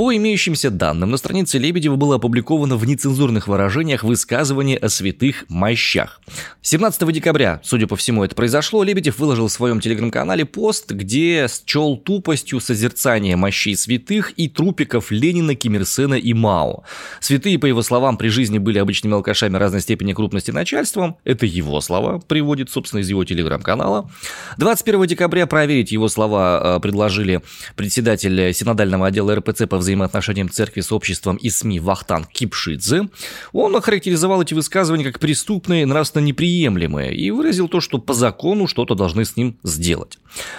По 0.00 0.16
имеющимся 0.16 0.70
данным, 0.70 1.10
на 1.10 1.18
странице 1.18 1.58
Лебедева 1.58 1.96
было 1.96 2.14
опубликовано 2.14 2.78
в 2.78 2.86
нецензурных 2.86 3.48
выражениях 3.48 4.02
высказывание 4.02 4.78
о 4.78 4.88
святых 4.88 5.44
мощах. 5.50 6.22
17 6.62 7.12
декабря, 7.12 7.60
судя 7.62 7.86
по 7.86 7.96
всему, 7.96 8.24
это 8.24 8.34
произошло, 8.34 8.82
Лебедев 8.82 9.18
выложил 9.18 9.48
в 9.48 9.52
своем 9.52 9.78
телеграм-канале 9.78 10.46
пост, 10.46 10.90
где 10.90 11.48
счел 11.66 11.98
тупостью 11.98 12.60
созерцание 12.60 13.36
мощей 13.36 13.76
святых 13.76 14.32
и 14.38 14.48
трупиков 14.48 15.10
Ленина, 15.10 15.54
Ким 15.54 15.74
Ир 15.74 15.84
Сена 15.84 16.14
и 16.14 16.32
Мао. 16.32 16.82
Святые, 17.20 17.58
по 17.58 17.66
его 17.66 17.82
словам, 17.82 18.16
при 18.16 18.28
жизни 18.28 18.56
были 18.56 18.78
обычными 18.78 19.16
алкашами 19.16 19.58
разной 19.58 19.82
степени 19.82 20.14
крупности 20.14 20.50
начальством. 20.50 21.18
Это 21.24 21.44
его 21.44 21.78
слова, 21.82 22.20
приводит, 22.20 22.70
собственно, 22.70 23.00
из 23.00 23.10
его 23.10 23.26
телеграм-канала. 23.26 24.10
21 24.56 25.04
декабря 25.08 25.46
проверить 25.46 25.92
его 25.92 26.08
слова 26.08 26.76
э, 26.78 26.80
предложили 26.80 27.42
председатель 27.76 28.54
синодального 28.54 29.08
отдела 29.08 29.34
РПЦ 29.34 29.66
по 29.68 29.76
взаимодействию 29.76 29.89
взаимоотношениям 29.90 30.48
церкви 30.48 30.80
с 30.80 30.92
обществом 30.92 31.36
и 31.36 31.50
СМИ 31.50 31.80
Вахтан 31.80 32.24
Кипшидзе, 32.24 33.08
он 33.52 33.74
охарактеризовал 33.74 34.42
эти 34.42 34.54
высказывания 34.54 35.04
как 35.04 35.18
преступные, 35.18 35.84
нравственно 35.84 36.22
неприемлемые 36.22 37.14
и 37.14 37.30
выразил 37.30 37.68
то, 37.68 37.80
что 37.80 37.98
по 37.98 38.14
закону 38.14 38.68
что-то 38.68 38.94
должны 38.94 39.24
с 39.24 39.36
ним 39.36 39.58
сделать. 39.64 40.18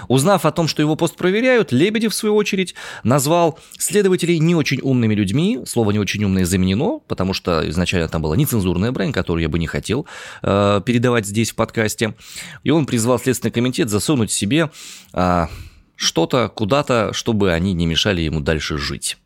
Узнав 0.10 0.46
о 0.46 0.52
том, 0.52 0.68
что 0.68 0.82
его 0.82 0.96
пост 0.96 1.16
проверяют, 1.16 1.72
Лебедев, 1.72 2.12
в 2.12 2.16
свою 2.16 2.36
очередь, 2.36 2.76
назвал 3.04 3.58
следователей 3.78 4.40
не 4.40 4.54
очень 4.54 4.82
умными 4.82 5.16
людьми. 5.16 5.60
Слово 5.66 5.92
«не 5.92 6.00
очень 6.00 6.24
умное» 6.26 6.46
заменено, 6.46 7.00
потому 7.08 7.34
что 7.34 7.68
изначально 7.70 8.10
там 8.10 8.22
была 8.22 8.36
нецензурная 8.36 8.92
брань, 8.92 9.14
которую 9.14 9.44
я 9.44 9.50
бы 9.50 9.60
не 9.60 9.68
хотел 9.68 10.06
э, 10.42 10.82
передавать 10.86 11.26
здесь 11.26 11.52
в 11.52 11.56
подкасте. 11.56 12.16
И 12.64 12.72
он 12.72 12.86
призвал 12.86 13.20
Следственный 13.20 13.52
комитет 13.52 13.90
засунуть 13.90 14.32
себе... 14.32 14.70
Э, 15.14 15.48
что-то 16.02 16.50
куда-то, 16.50 17.14
чтобы 17.14 17.52
они 17.52 17.74
не 17.74 17.86
мешали 17.86 18.22
ему 18.22 18.40
дальше 18.40 18.78
жить. 18.78 19.18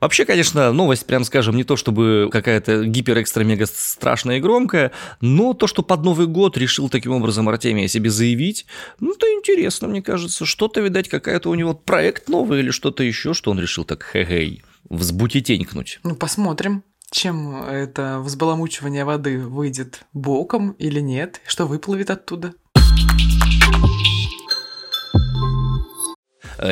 Вообще, 0.00 0.24
конечно, 0.24 0.72
новость, 0.72 1.06
прям 1.06 1.24
скажем, 1.24 1.56
не 1.56 1.64
то 1.64 1.76
чтобы 1.76 2.28
какая-то 2.30 2.84
гипер-экстра-мега 2.84 3.66
страшная 3.66 4.38
и 4.38 4.40
громкая, 4.40 4.92
но 5.20 5.54
то, 5.54 5.66
что 5.66 5.82
под 5.82 6.02
Новый 6.02 6.26
год 6.26 6.58
решил 6.58 6.88
таким 6.88 7.12
образом 7.12 7.48
Артемий 7.48 7.84
о 7.84 7.88
себе 7.88 8.10
заявить, 8.10 8.66
ну, 9.00 9.14
это 9.14 9.26
интересно, 9.26 9.88
мне 9.88 10.02
кажется. 10.02 10.44
Что-то, 10.44 10.80
видать, 10.80 11.08
какая-то 11.08 11.48
у 11.48 11.54
него 11.54 11.74
проект 11.74 12.28
новый 12.28 12.60
или 12.60 12.70
что-то 12.70 13.02
еще, 13.02 13.32
что 13.32 13.50
он 13.50 13.60
решил 13.60 13.84
так 13.84 14.04
хе-хей 14.12 14.62
взбутетенькнуть. 14.88 16.00
Ну, 16.02 16.16
посмотрим 16.16 16.82
чем 17.12 17.62
это 17.62 18.20
взбаламучивание 18.20 19.04
воды 19.04 19.38
выйдет 19.38 20.06
боком 20.14 20.72
или 20.72 20.98
нет, 20.98 21.42
что 21.46 21.66
выплывет 21.66 22.10
оттуда. 22.10 22.54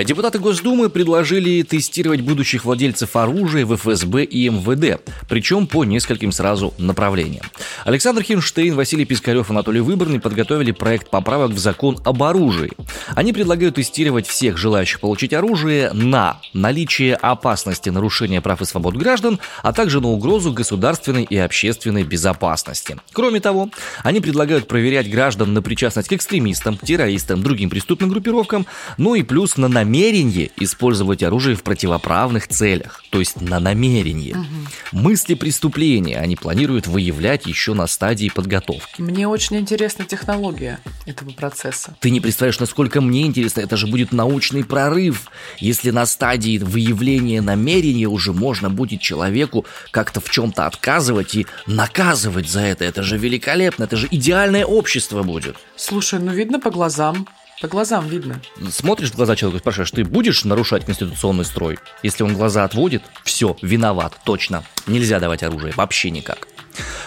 Депутаты 0.04 0.38
Госдумы 0.38 0.88
предложили 0.88 1.62
тестировать 1.62 2.20
будущих 2.20 2.64
владельцев 2.64 3.16
оружия 3.16 3.66
в 3.66 3.74
ФСБ 3.76 4.22
и 4.22 4.48
МВД, 4.48 5.00
причем 5.28 5.66
по 5.66 5.84
нескольким 5.84 6.30
сразу 6.30 6.72
направлениям. 6.78 7.44
Александр 7.84 8.22
Хинштейн, 8.22 8.74
Василий 8.74 9.04
Пискарев, 9.04 9.50
Анатолий 9.50 9.80
Выборный 9.80 10.20
подготовили 10.20 10.70
проект 10.70 11.10
поправок 11.10 11.50
в 11.50 11.58
закон 11.58 11.98
об 12.04 12.22
оружии. 12.22 12.70
Они 13.16 13.32
предлагают 13.32 13.74
тестировать 13.74 14.28
всех 14.28 14.56
желающих 14.56 15.00
получить 15.00 15.32
оружие 15.32 15.92
на 15.92 16.40
наличие 16.54 17.16
опасности 17.16 17.88
нарушения 17.88 18.40
прав 18.40 18.62
и 18.62 18.66
свобод 18.66 18.94
граждан, 18.96 19.40
а 19.62 19.72
также 19.72 20.00
на 20.00 20.08
угрозу 20.08 20.52
государственной 20.52 21.24
и 21.24 21.36
общественной 21.36 22.04
безопасности. 22.04 22.96
Кроме 23.12 23.40
того, 23.40 23.70
они 24.04 24.20
предлагают 24.20 24.68
проверять 24.68 25.10
граждан 25.10 25.52
на 25.52 25.62
причастность 25.62 26.08
к 26.08 26.12
экстремистам, 26.12 26.76
террористам, 26.76 27.42
другим 27.42 27.70
преступным 27.70 28.10
группировкам, 28.10 28.66
ну 28.96 29.16
и 29.16 29.22
плюс 29.22 29.56
на 29.56 29.79
намерение 29.80 30.50
использовать 30.58 31.22
оружие 31.22 31.56
в 31.56 31.62
противоправных 31.62 32.48
целях, 32.48 33.02
то 33.10 33.18
есть 33.18 33.40
на 33.40 33.60
намерение. 33.60 34.34
Угу. 34.34 35.00
Мысли 35.00 35.34
преступления 35.34 36.18
они 36.18 36.36
планируют 36.36 36.86
выявлять 36.86 37.46
еще 37.46 37.72
на 37.72 37.86
стадии 37.86 38.28
подготовки. 38.28 39.00
Мне 39.00 39.26
очень 39.26 39.56
интересна 39.56 40.04
технология 40.04 40.80
этого 41.06 41.30
процесса. 41.30 41.96
Ты 42.00 42.10
не 42.10 42.20
представляешь, 42.20 42.60
насколько 42.60 43.00
мне 43.00 43.22
интересно, 43.22 43.62
это 43.62 43.78
же 43.78 43.86
будет 43.86 44.12
научный 44.12 44.64
прорыв, 44.64 45.30
если 45.58 45.90
на 45.90 46.04
стадии 46.04 46.58
выявления 46.58 47.40
намерения 47.40 48.06
уже 48.06 48.34
можно 48.34 48.68
будет 48.68 49.00
человеку 49.00 49.64
как-то 49.92 50.20
в 50.20 50.28
чем-то 50.28 50.66
отказывать 50.66 51.34
и 51.34 51.46
наказывать 51.66 52.50
за 52.50 52.60
это. 52.60 52.84
Это 52.84 53.02
же 53.02 53.16
великолепно, 53.16 53.84
это 53.84 53.96
же 53.96 54.08
идеальное 54.10 54.66
общество 54.66 55.22
будет. 55.22 55.56
Слушай, 55.76 56.20
ну 56.20 56.32
видно 56.32 56.60
по 56.60 56.70
глазам, 56.70 57.26
по 57.60 57.68
глазам 57.68 58.08
видно. 58.08 58.40
Смотришь 58.70 59.10
в 59.10 59.16
глаза 59.16 59.36
человека 59.36 59.58
и 59.58 59.60
спрашиваешь, 59.60 59.90
ты 59.90 60.04
будешь 60.04 60.44
нарушать 60.44 60.86
конституционный 60.86 61.44
строй? 61.44 61.78
Если 62.02 62.22
он 62.22 62.34
глаза 62.34 62.64
отводит, 62.64 63.02
все, 63.22 63.56
виноват, 63.60 64.18
точно. 64.24 64.64
Нельзя 64.86 65.20
давать 65.20 65.42
оружие, 65.42 65.74
вообще 65.76 66.10
никак. 66.10 66.48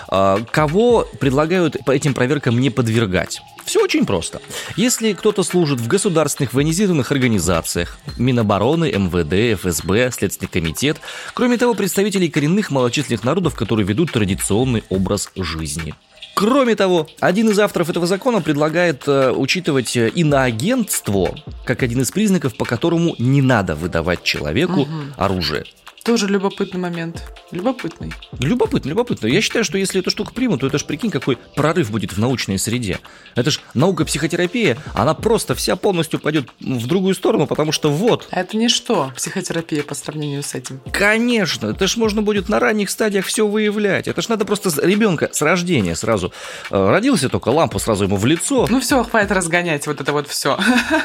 А, 0.09 0.39
кого 0.51 1.07
предлагают 1.19 1.77
по 1.85 1.91
этим 1.91 2.13
проверкам 2.13 2.59
не 2.59 2.69
подвергать? 2.69 3.41
Все 3.65 3.81
очень 3.81 4.05
просто. 4.05 4.41
Если 4.75 5.13
кто-то 5.13 5.41
служит 5.41 5.79
в 5.79 5.87
государственных 5.87 6.53
военизированных 6.53 7.11
организациях, 7.11 7.97
Минобороны, 8.17 8.91
МВД, 8.91 9.59
ФСБ, 9.59 10.11
Следственный 10.11 10.49
комитет, 10.49 10.97
кроме 11.33 11.57
того, 11.57 11.73
представителей 11.73 12.29
коренных 12.29 12.69
малочисленных 12.69 13.23
народов, 13.23 13.55
которые 13.55 13.87
ведут 13.87 14.11
традиционный 14.11 14.83
образ 14.89 15.31
жизни– 15.35 15.95
Кроме 16.33 16.75
того, 16.75 17.07
один 17.19 17.49
из 17.49 17.59
авторов 17.59 17.89
этого 17.89 18.07
закона 18.07 18.41
предлагает 18.41 19.07
э, 19.07 19.31
учитывать 19.31 19.95
э, 19.95 20.09
иноагентство 20.09 21.35
как 21.65 21.83
один 21.83 22.01
из 22.01 22.11
признаков, 22.11 22.57
по 22.57 22.65
которому 22.65 23.15
не 23.19 23.41
надо 23.41 23.75
выдавать 23.75 24.23
человеку 24.23 24.81
угу. 24.81 24.91
оружие. 25.17 25.65
Тоже 26.03 26.27
любопытный 26.27 26.81
момент. 26.81 27.23
Любопытный. 27.51 28.11
Любопытно, 28.39 28.89
любопытно. 28.89 29.27
Я 29.27 29.39
считаю, 29.39 29.63
что 29.63 29.77
если 29.77 30.01
эту 30.01 30.09
штуку 30.09 30.33
примут, 30.33 30.59
то 30.59 30.67
это 30.67 30.77
ж 30.77 30.83
прикинь, 30.83 31.09
какой 31.09 31.37
прорыв 31.55 31.91
будет 31.91 32.11
в 32.11 32.19
научной 32.19 32.59
среде. 32.59 32.99
Это 33.35 33.51
ж 33.51 33.61
наука 33.73 34.03
психотерапия, 34.03 34.77
она 34.93 35.13
просто 35.13 35.55
вся 35.55 35.77
полностью 35.77 36.19
пойдет 36.19 36.49
в 36.59 36.87
другую 36.87 37.15
сторону, 37.15 37.47
потому 37.47 37.71
что 37.71 37.89
вот. 37.89 38.27
А 38.31 38.41
это 38.41 38.57
не 38.57 38.67
что, 38.67 39.13
психотерапия 39.15 39.81
по 39.81 39.95
сравнению 39.95 40.43
с 40.43 40.55
этим? 40.55 40.81
Конечно, 40.91 41.67
это 41.67 41.87
ж 41.87 41.95
можно 41.95 42.21
будет 42.21 42.49
на 42.49 42.59
ранних 42.59 42.89
стадиях 42.89 43.25
все 43.25 43.47
выявлять. 43.47 44.09
Это 44.09 44.21
ж 44.21 44.27
надо 44.27 44.43
просто 44.43 44.71
ребенка 44.85 45.29
с 45.31 45.41
рождения 45.41 45.95
сразу. 45.95 46.33
Э, 46.69 46.89
родился 46.89 47.29
только, 47.29 47.47
лампу 47.47 47.79
сразу 47.79 48.03
ему 48.03 48.17
в 48.17 48.25
лицо. 48.25 48.67
Ну 48.69 48.81
все, 48.81 49.01
хватит 49.05 49.31
разгонять 49.31 49.87
вот 49.87 50.01
это 50.01 50.11
вот 50.11 50.27
все. 50.27 50.59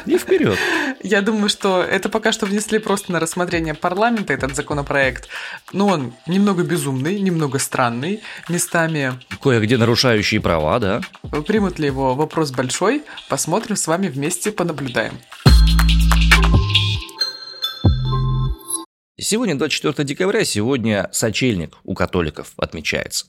И 0.06 0.18
вперед. 0.18 0.58
Я 1.04 1.22
думаю, 1.22 1.50
что 1.50 1.84
это 1.84 2.08
пока 2.08 2.32
что 2.32 2.46
внесли 2.46 2.80
просто 2.80 3.12
на 3.12 3.20
рассмотрение 3.20 3.74
парламента 3.74 4.32
этот 4.32 4.56
законопроект 4.56 4.87
проект. 4.88 5.28
Но 5.72 5.86
он 5.86 6.14
немного 6.26 6.64
безумный, 6.64 7.20
немного 7.20 7.60
странный, 7.60 8.20
местами... 8.48 9.12
Кое-где 9.40 9.76
нарушающие 9.76 10.40
права, 10.40 10.80
да? 10.80 11.00
Примут 11.46 11.78
ли 11.78 11.86
его 11.86 12.14
вопрос 12.14 12.50
большой? 12.50 13.04
Посмотрим 13.28 13.76
с 13.76 13.86
вами 13.86 14.08
вместе, 14.08 14.50
понаблюдаем. 14.50 15.12
Сегодня 19.20 19.56
24 19.56 20.06
декабря, 20.06 20.44
сегодня 20.44 21.08
сочельник 21.12 21.76
у 21.84 21.94
католиков 21.94 22.52
отмечается. 22.56 23.26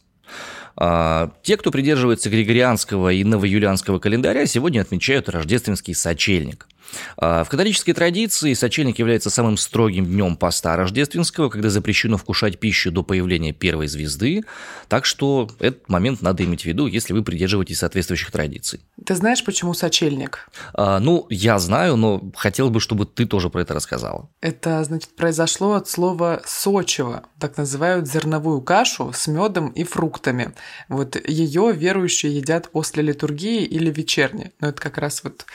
А, 0.76 1.32
те, 1.43 1.58
кто 1.58 1.72
придерживается 1.72 2.30
григорианского 2.30 3.12
и 3.12 3.24
новоюлианского 3.24 4.00
календаря, 4.00 4.45
сегодня 4.45 4.82
отмечают 4.82 5.30
рождественский 5.30 5.93
сочельник– 5.93 6.67
в 7.17 7.47
католической 7.49 7.93
традиции 7.93 8.54
сочельник 8.54 8.99
является 8.99 9.30
самым 9.30 9.58
строгим 9.58 10.06
днем 10.06 10.38
поста 10.38 10.75
рождественского, 10.75 11.49
когда 11.49 11.69
запрещено 11.69 12.17
вкушать 12.17 12.60
пищу 12.60 12.91
до 12.91 13.04
появления 13.04 13.54
первой 13.54 13.88
звезды, 13.88 14.43
так 14.88 15.06
что 15.06 15.49
этот 15.60 15.89
момент 15.89 16.21
надо 16.21 16.43
иметь 16.43 16.63
в 16.63 16.65
виду, 16.65 16.88
если 16.88 17.13
вы 17.13 17.23
придерживаетесь 17.23 17.80
соответствующих 17.80 18.32
традиций. 18.32 18.82
Ты 19.06 19.15
знаешь, 19.15 19.43
почему 19.43 19.73
сочельник? 19.73 20.49
А, 20.73 20.99
ну, 20.99 21.25
я 21.30 21.60
знаю, 21.60 21.95
но 21.95 22.32
хотел 22.36 22.69
бы, 22.69 22.80
чтобы 22.80 23.06
ты 23.06 23.25
тоже 23.25 23.49
про 23.49 23.62
это 23.62 23.73
рассказала. 23.73 24.30
Это, 24.41 24.84
значит, 24.84 25.15
произошло 25.15 25.73
от 25.73 25.88
слова 25.89 26.41
«сочево». 26.45 27.23
Так 27.39 27.58
называют 27.58 28.08
зерновую 28.08 28.62
кашу 28.62 29.12
с 29.13 29.28
медом 29.28 29.69
и 29.69 29.84
фруктами. 29.84 30.54
Вот 30.88 31.15
ее 31.28 31.71
верующие 31.73 32.36
едят 32.36 32.69
после 32.71 33.04
литургии 33.04 33.63
или 33.63 33.91
вечерни. 33.91 34.52
Но 34.60 34.69
это 34.69 34.82
как 34.82 34.97
раз 34.97 35.23
вот 35.23 35.45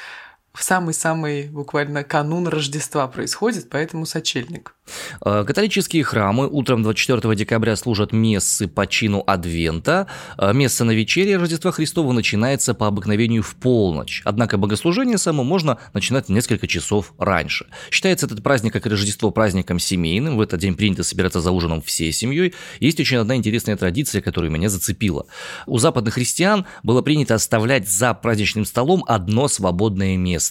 в 0.54 0.62
самый-самый 0.62 1.48
буквально 1.48 2.04
канун 2.04 2.46
Рождества 2.46 3.08
происходит, 3.08 3.68
поэтому 3.68 4.06
сочельник. 4.06 4.76
Э, 5.24 5.44
католические 5.44 6.04
храмы 6.04 6.48
утром 6.48 6.82
24 6.82 7.34
декабря 7.34 7.74
служат 7.74 8.12
мессы 8.12 8.68
по 8.68 8.86
чину 8.86 9.24
Адвента. 9.26 10.06
Э, 10.38 10.52
месса 10.52 10.84
на 10.84 10.92
вечере 10.92 11.36
Рождества 11.36 11.72
Христова 11.72 12.12
начинается 12.12 12.72
по 12.72 12.86
обыкновению 12.86 13.42
в 13.42 13.56
полночь. 13.56 14.22
Однако 14.24 14.56
богослужение 14.56 15.18
само 15.18 15.42
можно 15.42 15.78
начинать 15.92 16.28
несколько 16.28 16.68
часов 16.68 17.14
раньше. 17.18 17.66
Считается 17.90 18.26
этот 18.26 18.42
праздник, 18.42 18.72
как 18.72 18.86
Рождество, 18.86 19.32
праздником 19.32 19.80
семейным. 19.80 20.36
В 20.36 20.40
этот 20.40 20.60
день 20.60 20.76
принято 20.76 21.02
собираться 21.02 21.40
за 21.40 21.50
ужином 21.50 21.82
всей 21.82 22.12
семьей. 22.12 22.54
Есть 22.78 23.00
очень 23.00 23.16
одна 23.16 23.34
интересная 23.34 23.76
традиция, 23.76 24.22
которая 24.22 24.50
меня 24.50 24.68
зацепила. 24.68 25.26
У 25.66 25.78
западных 25.78 26.14
христиан 26.14 26.66
было 26.84 27.02
принято 27.02 27.34
оставлять 27.34 27.88
за 27.88 28.14
праздничным 28.14 28.64
столом 28.64 29.04
одно 29.08 29.48
свободное 29.48 30.16
место. 30.16 30.43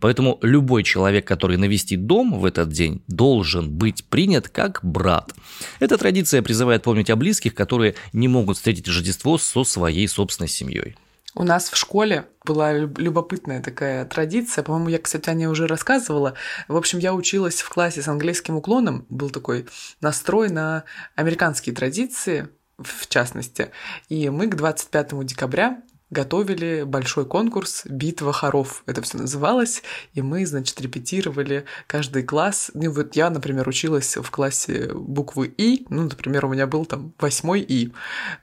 Поэтому 0.00 0.38
любой 0.42 0.82
человек, 0.82 1.26
который 1.26 1.56
навестит 1.56 2.06
дом 2.06 2.38
в 2.38 2.44
этот 2.44 2.70
день, 2.70 3.02
должен 3.06 3.70
быть 3.70 4.04
принят 4.04 4.48
как 4.48 4.80
брат. 4.82 5.34
Эта 5.78 5.98
традиция 5.98 6.42
призывает 6.42 6.82
помнить 6.82 7.10
о 7.10 7.16
близких, 7.16 7.54
которые 7.54 7.94
не 8.12 8.28
могут 8.28 8.56
встретить 8.56 8.88
Рождество 8.88 9.38
со 9.38 9.64
своей 9.64 10.08
собственной 10.08 10.48
семьей. 10.48 10.96
У 11.34 11.44
нас 11.44 11.70
в 11.70 11.76
школе 11.76 12.26
была 12.44 12.72
любопытная 12.72 13.62
такая 13.62 14.04
традиция. 14.04 14.64
По-моему, 14.64 14.88
я, 14.88 14.98
кстати, 14.98 15.30
о 15.30 15.34
ней 15.34 15.46
уже 15.46 15.68
рассказывала. 15.68 16.34
В 16.66 16.76
общем, 16.76 16.98
я 16.98 17.14
училась 17.14 17.60
в 17.60 17.68
классе 17.68 18.02
с 18.02 18.08
английским 18.08 18.56
уклоном. 18.56 19.06
Был 19.08 19.30
такой 19.30 19.66
настрой 20.00 20.48
на 20.48 20.84
американские 21.14 21.74
традиции, 21.74 22.48
в 22.78 23.06
частности. 23.06 23.70
И 24.08 24.28
мы 24.28 24.48
к 24.48 24.56
25 24.56 25.24
декабря 25.24 25.80
готовили 26.10 26.82
большой 26.82 27.24
конкурс 27.24 27.82
«Битва 27.86 28.32
хоров». 28.32 28.82
Это 28.86 29.02
все 29.02 29.18
называлось, 29.18 29.82
и 30.14 30.22
мы, 30.22 30.44
значит, 30.46 30.80
репетировали 30.80 31.64
каждый 31.86 32.22
класс. 32.22 32.70
Ну, 32.74 32.90
вот 32.90 33.16
я, 33.16 33.30
например, 33.30 33.68
училась 33.68 34.16
в 34.16 34.30
классе 34.30 34.90
буквы 34.92 35.46
«И», 35.56 35.86
ну, 35.88 36.02
например, 36.02 36.46
у 36.46 36.48
меня 36.48 36.66
был 36.66 36.84
там 36.84 37.14
восьмой 37.18 37.60
«И», 37.60 37.92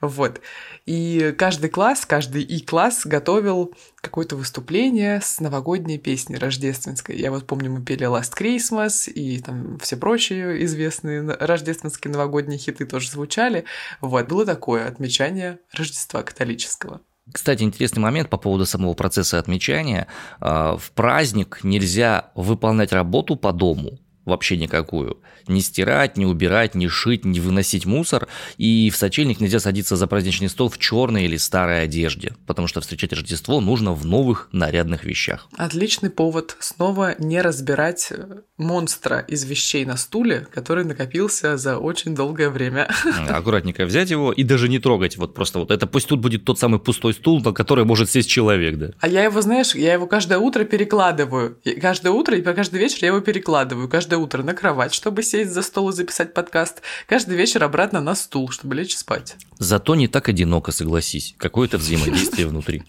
вот. 0.00 0.40
И 0.86 1.34
каждый 1.36 1.68
класс, 1.68 2.06
каждый 2.06 2.42
И-класс 2.42 3.02
готовил 3.04 3.74
какое-то 4.00 4.36
выступление 4.36 5.20
с 5.20 5.40
новогодней 5.40 5.98
песней 5.98 6.36
рождественской. 6.36 7.18
Я 7.18 7.30
вот 7.30 7.46
помню, 7.46 7.70
мы 7.70 7.84
пели 7.84 8.06
Last 8.06 8.32
Christmas 8.38 9.10
и 9.10 9.38
там 9.40 9.78
все 9.78 9.96
прочие 9.96 10.64
известные 10.64 11.22
рождественские 11.22 12.12
новогодние 12.12 12.58
хиты 12.58 12.86
тоже 12.86 13.10
звучали. 13.10 13.64
Вот, 14.00 14.28
было 14.28 14.46
такое 14.46 14.86
отмечание 14.86 15.58
Рождества 15.72 16.22
католического. 16.22 17.02
Кстати, 17.32 17.62
интересный 17.62 18.00
момент 18.00 18.28
по 18.28 18.36
поводу 18.36 18.66
самого 18.66 18.94
процесса 18.94 19.38
отмечания. 19.38 20.06
А, 20.40 20.76
в 20.76 20.90
праздник 20.92 21.60
нельзя 21.62 22.30
выполнять 22.34 22.92
работу 22.92 23.36
по 23.36 23.52
дому, 23.52 23.98
вообще 24.28 24.56
никакую. 24.56 25.18
Не 25.46 25.60
стирать, 25.60 26.16
не 26.16 26.26
убирать, 26.26 26.74
не 26.74 26.88
шить, 26.88 27.24
не 27.24 27.40
выносить 27.40 27.86
мусор. 27.86 28.28
И 28.56 28.90
в 28.90 28.96
сочельник 28.96 29.40
нельзя 29.40 29.60
садиться 29.60 29.96
за 29.96 30.06
праздничный 30.06 30.48
стол 30.48 30.68
в 30.68 30.78
черной 30.78 31.24
или 31.24 31.36
старой 31.36 31.82
одежде, 31.84 32.34
потому 32.46 32.68
что 32.68 32.80
встречать 32.80 33.12
Рождество 33.12 33.60
нужно 33.60 33.92
в 33.92 34.04
новых 34.04 34.48
нарядных 34.52 35.04
вещах. 35.04 35.48
Отличный 35.56 36.10
повод 36.10 36.56
снова 36.60 37.14
не 37.18 37.40
разбирать 37.40 38.08
э, 38.10 38.42
монстра 38.56 39.20
из 39.20 39.44
вещей 39.44 39.84
на 39.84 39.96
стуле, 39.96 40.46
который 40.52 40.84
накопился 40.84 41.56
за 41.56 41.78
очень 41.78 42.14
долгое 42.14 42.50
время. 42.50 42.88
Аккуратненько 43.28 43.84
взять 43.84 44.10
его 44.10 44.32
и 44.32 44.42
даже 44.42 44.68
не 44.68 44.78
трогать. 44.78 45.16
Вот 45.16 45.34
просто 45.34 45.58
вот 45.58 45.70
это 45.70 45.86
пусть 45.86 46.08
тут 46.08 46.20
будет 46.20 46.44
тот 46.44 46.58
самый 46.58 46.80
пустой 46.80 47.14
стул, 47.14 47.40
на 47.40 47.52
который 47.52 47.84
может 47.84 48.10
сесть 48.10 48.28
человек, 48.28 48.76
да. 48.76 48.90
А 49.00 49.08
я 49.08 49.24
его, 49.24 49.40
знаешь, 49.40 49.74
я 49.74 49.92
его 49.92 50.06
каждое 50.06 50.38
утро 50.38 50.64
перекладываю. 50.64 51.58
Каждое 51.80 52.10
утро 52.10 52.36
и 52.36 52.42
каждый 52.42 52.80
вечер 52.80 52.98
я 53.02 53.08
его 53.08 53.20
перекладываю. 53.20 53.88
Каждое 53.88 54.17
утро 54.18 54.42
на 54.42 54.54
кровать, 54.54 54.92
чтобы 54.92 55.22
сесть 55.22 55.52
за 55.52 55.62
стол 55.62 55.90
и 55.90 55.92
записать 55.92 56.34
подкаст. 56.34 56.82
Каждый 57.06 57.36
вечер 57.36 57.64
обратно 57.64 58.00
на 58.00 58.14
стул, 58.14 58.50
чтобы 58.50 58.74
лечь 58.74 58.96
спать. 58.96 59.36
Зато 59.58 59.94
не 59.94 60.08
так 60.08 60.28
одиноко, 60.28 60.72
согласись. 60.72 61.34
Какое-то 61.38 61.78
взаимодействие 61.78 62.46
внутри. 62.46 62.82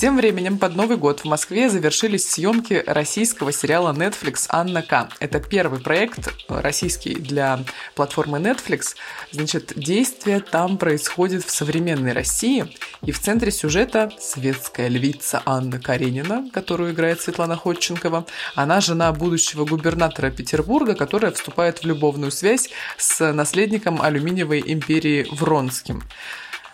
Тем 0.00 0.16
временем 0.16 0.56
под 0.56 0.76
Новый 0.76 0.96
год 0.96 1.20
в 1.20 1.24
Москве 1.26 1.68
завершились 1.68 2.26
съемки 2.26 2.82
российского 2.86 3.52
сериала 3.52 3.92
Netflix 3.92 4.46
«Анна 4.48 4.80
К». 4.80 5.10
Это 5.18 5.40
первый 5.40 5.78
проект 5.78 6.32
российский 6.48 7.16
для 7.16 7.60
платформы 7.94 8.38
Netflix. 8.38 8.94
Значит, 9.30 9.74
действие 9.76 10.40
там 10.40 10.78
происходит 10.78 11.44
в 11.44 11.50
современной 11.50 12.14
России, 12.14 12.74
и 13.02 13.12
в 13.12 13.20
центре 13.20 13.50
сюжета 13.50 14.10
светская 14.18 14.88
львица 14.88 15.42
Анна 15.44 15.78
Каренина, 15.78 16.48
которую 16.50 16.94
играет 16.94 17.20
Светлана 17.20 17.56
Ходченкова. 17.56 18.24
Она 18.54 18.80
жена 18.80 19.12
будущего 19.12 19.66
губернатора 19.66 20.30
Петербурга, 20.30 20.94
которая 20.94 21.30
вступает 21.30 21.80
в 21.80 21.84
любовную 21.84 22.32
связь 22.32 22.70
с 22.96 23.34
наследником 23.34 24.00
алюминиевой 24.00 24.62
империи 24.64 25.28
Вронским. 25.30 26.02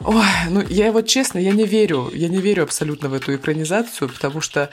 Ой, 0.01 0.25
ну 0.51 0.63
я 0.69 0.93
вот 0.93 1.07
честно, 1.07 1.39
я 1.39 1.53
не 1.53 1.65
верю, 1.65 2.11
я 2.13 2.29
не 2.29 2.39
верю 2.39 2.65
абсолютно 2.65 3.09
в 3.09 3.15
эту 3.15 3.35
экранизацию, 3.35 4.11
потому 4.11 4.43
что 4.43 4.69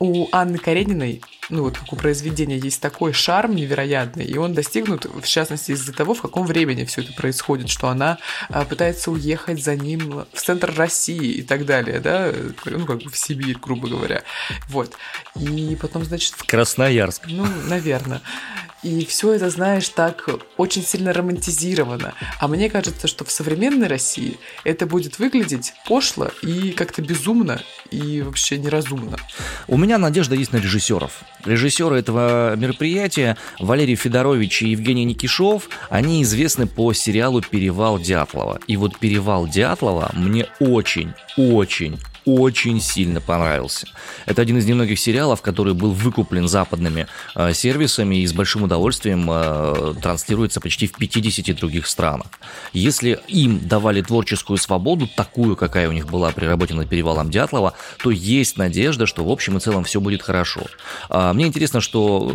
у 0.00 0.28
Анны 0.32 0.58
Карениной, 0.58 1.22
ну 1.48 1.62
вот 1.62 1.78
как 1.78 1.92
у 1.92 1.96
произведения, 1.96 2.58
есть 2.58 2.80
такой 2.80 3.12
шарм 3.12 3.54
невероятный, 3.54 4.24
и 4.24 4.36
он 4.36 4.52
достигнут, 4.52 5.04
в 5.04 5.26
частности, 5.26 5.70
из-за 5.70 5.92
того, 5.92 6.14
в 6.14 6.22
каком 6.22 6.44
времени 6.44 6.84
все 6.84 7.02
это 7.02 7.12
происходит, 7.12 7.68
что 7.68 7.88
она 7.88 8.18
а, 8.48 8.64
пытается 8.64 9.12
уехать 9.12 9.62
за 9.62 9.76
ним 9.76 10.24
в 10.32 10.40
центр 10.40 10.74
России 10.76 11.34
и 11.34 11.42
так 11.42 11.66
далее, 11.66 12.00
да, 12.00 12.32
ну 12.64 12.84
как 12.84 13.02
бы 13.02 13.10
в 13.10 13.16
Сибирь, 13.16 13.56
грубо 13.60 13.88
говоря, 13.88 14.24
вот. 14.68 14.92
И 15.36 15.78
потом, 15.80 16.04
значит... 16.04 16.34
В 16.34 16.44
Красноярск. 16.44 17.22
Ну, 17.28 17.46
наверное. 17.68 18.22
И 18.84 19.06
все 19.06 19.32
это, 19.32 19.48
знаешь, 19.48 19.88
так 19.88 20.28
очень 20.58 20.84
сильно 20.84 21.14
романтизировано. 21.14 22.12
А 22.38 22.48
мне 22.48 22.68
кажется, 22.68 23.08
что 23.08 23.24
в 23.24 23.30
современной 23.30 23.88
России 23.88 24.38
это 24.62 24.86
будет 24.86 25.18
выглядеть 25.18 25.72
пошло 25.88 26.28
и 26.42 26.70
как-то 26.70 27.00
безумно 27.00 27.62
и 27.90 28.20
вообще 28.20 28.58
неразумно. 28.58 29.16
У 29.68 29.78
меня 29.78 29.96
надежда 29.96 30.34
есть 30.34 30.52
на 30.52 30.58
режиссеров. 30.58 31.22
Режиссеры 31.46 31.98
этого 31.98 32.54
мероприятия 32.56 33.38
Валерий 33.58 33.96
Федорович 33.96 34.62
и 34.62 34.68
Евгений 34.68 35.06
Никишов, 35.06 35.70
они 35.88 36.22
известны 36.22 36.66
по 36.66 36.92
сериалу 36.92 37.40
«Перевал 37.40 37.98
Дятлова». 37.98 38.60
И 38.66 38.76
вот 38.76 38.98
«Перевал 38.98 39.48
Дятлова» 39.48 40.10
мне 40.12 40.46
очень, 40.60 41.14
очень, 41.38 41.98
очень 42.24 42.80
сильно 42.80 43.20
понравился. 43.20 43.86
Это 44.26 44.42
один 44.42 44.58
из 44.58 44.66
немногих 44.66 44.98
сериалов, 44.98 45.42
который 45.42 45.74
был 45.74 45.92
выкуплен 45.92 46.48
западными 46.48 47.06
э, 47.34 47.52
сервисами 47.52 48.16
и 48.16 48.26
с 48.26 48.32
большим 48.32 48.62
удовольствием 48.62 49.28
э, 49.30 49.94
транслируется 50.00 50.60
почти 50.60 50.86
в 50.86 50.92
50 50.92 51.54
других 51.56 51.86
странах. 51.86 52.26
Если 52.72 53.20
им 53.28 53.60
давали 53.66 54.00
творческую 54.00 54.56
свободу, 54.56 55.06
такую, 55.06 55.56
какая 55.56 55.88
у 55.88 55.92
них 55.92 56.06
была 56.06 56.30
при 56.32 56.46
работе 56.46 56.74
над 56.74 56.88
перевалом 56.88 57.30
Дятлова, 57.30 57.74
то 58.02 58.10
есть 58.10 58.56
надежда, 58.56 59.06
что 59.06 59.24
в 59.24 59.30
общем 59.30 59.58
и 59.58 59.60
целом 59.60 59.84
все 59.84 60.00
будет 60.00 60.22
хорошо. 60.22 60.62
А, 61.08 61.32
мне 61.32 61.46
интересно, 61.46 61.80
что 61.80 62.32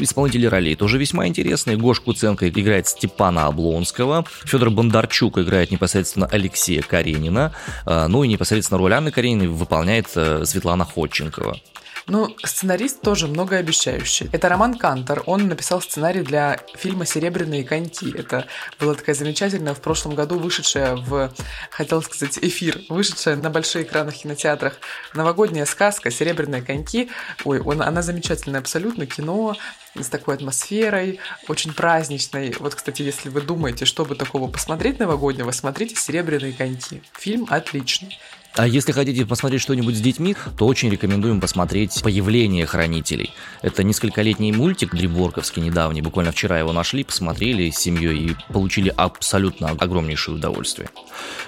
исполнители 0.00 0.46
ролей 0.46 0.74
тоже 0.74 0.98
весьма 0.98 1.26
интересные. 1.26 1.76
Гош 1.76 2.00
Куценко 2.00 2.48
играет 2.48 2.88
Степана 2.88 3.46
Облонского, 3.46 4.24
Федор 4.44 4.70
Бондарчук 4.70 5.38
играет 5.38 5.70
непосредственно 5.70 6.26
Алексея 6.26 6.82
Каренина, 6.82 7.52
а, 7.84 8.08
ну 8.08 8.24
и 8.24 8.28
непосредственно 8.28 8.78
роль 8.78 8.95
Анны 8.96 9.10
Карениной 9.10 9.48
выполняет 9.48 10.06
э, 10.16 10.44
Светлана 10.44 10.84
Ходченкова. 10.84 11.60
Ну, 12.08 12.36
сценарист 12.44 13.00
тоже 13.00 13.26
многообещающий. 13.26 14.28
Это 14.30 14.48
Роман 14.48 14.78
Кантор. 14.78 15.24
Он 15.26 15.48
написал 15.48 15.82
сценарий 15.82 16.22
для 16.22 16.60
фильма 16.74 17.04
«Серебряные 17.04 17.64
коньки». 17.64 18.14
Это 18.16 18.46
была 18.78 18.94
такая 18.94 19.16
замечательная 19.16 19.74
в 19.74 19.80
прошлом 19.80 20.14
году 20.14 20.38
вышедшая 20.38 20.94
в, 20.94 21.32
хотел 21.70 22.00
сказать, 22.02 22.38
эфир, 22.40 22.80
вышедшая 22.88 23.34
на 23.36 23.50
больших 23.50 23.82
экранах 23.82 24.14
кинотеатрах 24.14 24.74
новогодняя 25.14 25.66
сказка 25.66 26.12
«Серебряные 26.12 26.62
коньки». 26.62 27.10
Ой, 27.44 27.60
он, 27.60 27.82
она 27.82 28.02
замечательная 28.02 28.60
абсолютно, 28.60 29.06
кино 29.06 29.56
с 29.96 30.08
такой 30.08 30.36
атмосферой, 30.36 31.18
очень 31.48 31.72
праздничной. 31.72 32.54
Вот, 32.60 32.76
кстати, 32.76 33.02
если 33.02 33.30
вы 33.30 33.40
думаете, 33.40 33.84
чтобы 33.84 34.14
такого 34.14 34.48
посмотреть 34.48 35.00
новогоднего, 35.00 35.50
смотрите 35.50 35.96
«Серебряные 35.96 36.52
коньки». 36.52 37.02
Фильм 37.18 37.46
отличный. 37.50 38.16
А 38.56 38.66
если 38.66 38.92
хотите 38.92 39.26
посмотреть 39.26 39.60
что-нибудь 39.60 39.96
с 39.96 40.00
детьми, 40.00 40.34
то 40.56 40.66
очень 40.66 40.88
рекомендуем 40.88 41.42
посмотреть 41.42 42.02
«Появление 42.02 42.64
хранителей». 42.64 43.32
Это 43.60 43.82
нескольколетний 43.82 44.50
мультик 44.50 44.94
дримворковский 44.94 45.60
недавний, 45.60 46.00
буквально 46.00 46.32
вчера 46.32 46.58
его 46.58 46.72
нашли, 46.72 47.04
посмотрели 47.04 47.68
с 47.68 47.76
семьей 47.76 48.30
и 48.30 48.36
получили 48.50 48.92
абсолютно 48.96 49.68
огромнейшее 49.70 50.36
удовольствие. 50.36 50.88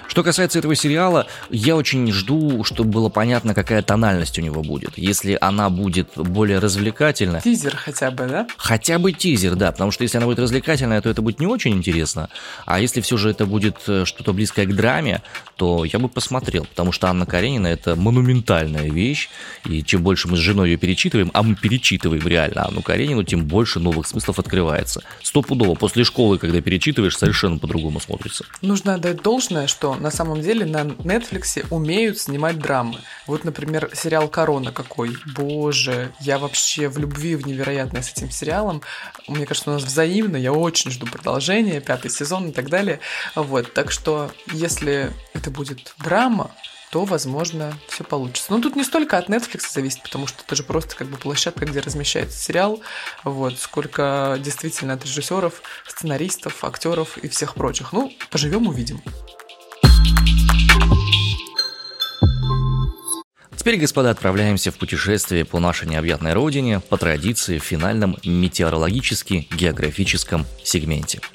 Что 0.07 0.23
касается 0.23 0.59
этого 0.59 0.75
сериала, 0.75 1.25
я 1.49 1.75
очень 1.75 2.11
жду, 2.11 2.63
чтобы 2.63 2.91
было 2.91 3.09
понятно, 3.09 3.55
какая 3.55 3.81
тональность 3.81 4.37
у 4.37 4.41
него 4.41 4.61
будет. 4.61 4.97
Если 4.97 5.37
она 5.39 5.69
будет 5.69 6.09
более 6.15 6.59
развлекательная... 6.59 7.41
Тизер 7.41 7.75
хотя 7.75 8.11
бы, 8.11 8.27
да? 8.27 8.47
Хотя 8.57 8.99
бы 8.99 9.13
тизер, 9.13 9.55
да, 9.55 9.71
потому 9.71 9.89
что 9.91 10.03
если 10.03 10.17
она 10.17 10.27
будет 10.27 10.39
развлекательная, 10.39 11.01
то 11.01 11.09
это 11.09 11.21
будет 11.23 11.39
не 11.39 11.47
очень 11.47 11.73
интересно. 11.73 12.29
А 12.65 12.79
если 12.79 13.01
все 13.01 13.17
же 13.17 13.31
это 13.31 13.45
будет 13.45 13.77
э, 13.87 14.05
что-то 14.05 14.33
близкое 14.33 14.65
к 14.65 14.75
драме, 14.75 15.21
то 15.55 15.85
я 15.85 15.99
бы 15.99 16.09
посмотрел, 16.09 16.65
потому 16.65 16.91
что 16.91 16.98
что 16.99 17.07
Анна 17.07 17.25
Каренина– 17.25 17.67
это 17.67 17.95
монументальная 17.95 18.89
вещь, 18.89 19.29
и 19.63 19.81
чем 19.83 20.03
больше 20.03 20.27
мы 20.27 20.35
с 20.35 20.41
женой 20.41 20.71
ее 20.71 20.77
перечитываем, 20.77 21.31
а 21.33 21.43
мы 21.43 21.55
перечитываем 21.55 22.27
реально 22.27 22.65
Анну 22.65 22.81
Каренину, 22.81 23.23
тем 23.23 23.45
больше 23.45 23.79
новых 23.79 24.05
смыслов 24.05 24.37
открывается. 24.37 25.01
Стопудово, 25.23 25.75
после 25.75 26.03
школы, 26.03 26.37
когда 26.37 26.59
перечитываешь, 26.59 27.17
совершенно 27.17 27.57
по-другому 27.57 28.01
смотрится. 28.01 28.43
Нужно 28.61 28.95
отдать 28.95 29.21
должное, 29.21 29.67
что 29.67 29.95
на 29.95 30.11
самом 30.11 30.41
деле 30.41 30.65
на 30.65 30.81
Netflix 30.81 31.65
умеют 31.69 32.19
снимать 32.19 32.59
драмы. 32.59 32.97
Вот, 33.27 33.45
например, 33.45 33.89
сериал 33.93 34.27
«Корона» 34.27 34.73
какой. 34.73 35.15
Боже, 35.37 36.11
я 36.19 36.37
вообще 36.37 36.89
в 36.89 36.97
любви 36.97 37.37
в 37.37 37.47
невероятной 37.47 38.03
с 38.03 38.11
этим 38.11 38.29
сериалом. 38.29 38.81
Мне 39.29 39.45
кажется, 39.45 39.69
у 39.69 39.73
нас 39.73 39.83
взаимно, 39.83 40.35
я 40.35 40.51
очень 40.51 40.91
жду 40.91 41.05
продолжения, 41.05 41.79
пятый 41.79 42.11
сезон 42.11 42.49
и 42.49 42.51
так 42.51 42.69
далее. 42.69 42.99
Вот, 43.35 43.73
так 43.73 43.89
что, 43.89 44.31
если 44.51 45.13
это 45.33 45.49
будет 45.49 45.93
драма, 46.03 46.51
то, 46.91 47.05
возможно, 47.05 47.73
все 47.87 48.03
получится. 48.03 48.51
Но 48.51 48.59
тут 48.61 48.75
не 48.75 48.83
столько 48.83 49.17
от 49.17 49.29
Netflix 49.29 49.71
зависит, 49.71 50.01
потому 50.01 50.25
что 50.27 50.43
это 50.45 50.55
же 50.55 50.63
просто 50.63 50.95
как 50.95 51.07
бы 51.07 51.17
площадка, 51.17 51.65
где 51.65 51.79
размещается 51.79 52.37
сериал, 52.37 52.81
вот, 53.23 53.59
сколько 53.59 54.37
действительно 54.39 54.93
от 54.93 55.05
режиссеров, 55.05 55.61
сценаристов, 55.87 56.63
актеров 56.63 57.17
и 57.17 57.27
всех 57.27 57.53
прочих. 57.53 57.93
Ну, 57.93 58.11
поживем, 58.31 58.67
увидим. 58.67 59.01
Теперь, 63.55 63.77
господа, 63.77 64.09
отправляемся 64.09 64.71
в 64.71 64.77
путешествие 64.77 65.45
по 65.45 65.59
нашей 65.59 65.87
необъятной 65.87 66.33
родине 66.33 66.79
по 66.79 66.97
традиции 66.97 67.59
в 67.59 67.63
финальном 67.63 68.17
метеорологически-географическом 68.23 70.47
сегменте– 70.63 71.21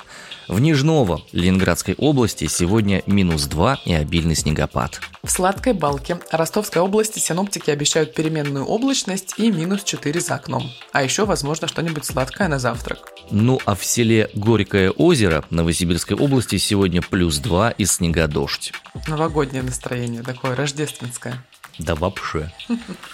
в 0.49 0.61
Нижново 0.61 1.23
Ленинградской 1.33 1.95
области 1.97 2.47
сегодня 2.47 3.03
минус 3.07 3.45
2 3.47 3.81
и 3.85 3.93
обильный 3.93 4.35
снегопад. 4.35 5.01
В 5.23 5.31
Сладкой 5.31 5.73
Балке 5.73 6.19
Ростовской 6.31 6.83
области 6.83 7.19
синоптики 7.19 7.71
обещают 7.71 8.15
переменную 8.15 8.65
облачность 8.65 9.35
и 9.39 9.51
минус 9.51 9.85
4 9.85 10.21
за 10.21 10.35
окном. 10.35 10.71
А 10.93 11.03
еще, 11.03 11.25
возможно, 11.25 11.69
что-нибудь 11.69 12.05
сладкое 12.05 12.49
на 12.49 12.59
завтрак. 12.59 13.13
Ну 13.31 13.59
а 13.65 13.75
в 13.75 13.85
селе 13.85 14.31
Горькое 14.35 14.91
озеро 14.91 15.45
Новосибирской 15.51 16.17
области 16.17 16.59
сегодня 16.59 17.01
плюс 17.03 17.39
2 17.39 17.71
и 17.71 17.85
снегодождь. 17.85 18.73
Новогоднее 19.09 19.63
настроение 19.63 20.23
такое, 20.23 20.55
рождественское. 20.55 21.45
Да 21.79 21.95
вообще. 21.95 22.51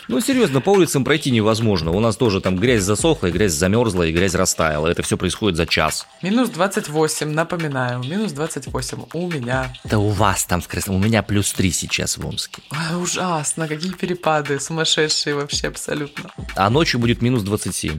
Ну, 0.08 0.20
серьезно, 0.20 0.60
по 0.60 0.70
улицам 0.70 1.04
пройти 1.04 1.30
невозможно. 1.30 1.92
У 1.92 2.00
нас 2.00 2.16
тоже 2.16 2.40
там 2.40 2.56
грязь 2.56 2.82
засохла, 2.82 3.28
и 3.28 3.30
грязь 3.30 3.52
замерзла, 3.52 4.02
и 4.02 4.12
грязь 4.12 4.34
растаяла. 4.34 4.88
Это 4.88 5.02
все 5.02 5.16
происходит 5.16 5.56
за 5.56 5.66
час. 5.66 6.06
Минус 6.22 6.50
28, 6.50 7.30
напоминаю, 7.30 8.00
минус 8.00 8.32
28 8.32 9.04
у 9.14 9.30
меня. 9.30 9.72
Да 9.84 9.98
у 9.98 10.08
вас 10.08 10.44
там 10.44 10.60
в 10.60 10.68
Красном... 10.68 10.96
У 10.96 10.98
меня 10.98 11.22
плюс 11.22 11.52
3 11.52 11.72
сейчас 11.72 12.18
в 12.18 12.26
Омске. 12.26 12.62
Ой, 12.70 13.02
ужасно, 13.02 13.66
какие 13.66 13.92
перепады, 13.92 14.60
сумасшедшие 14.60 15.34
вообще 15.34 15.68
абсолютно. 15.68 16.30
А 16.54 16.68
ночью 16.68 17.00
будет 17.00 17.22
минус 17.22 17.42
27. 17.42 17.98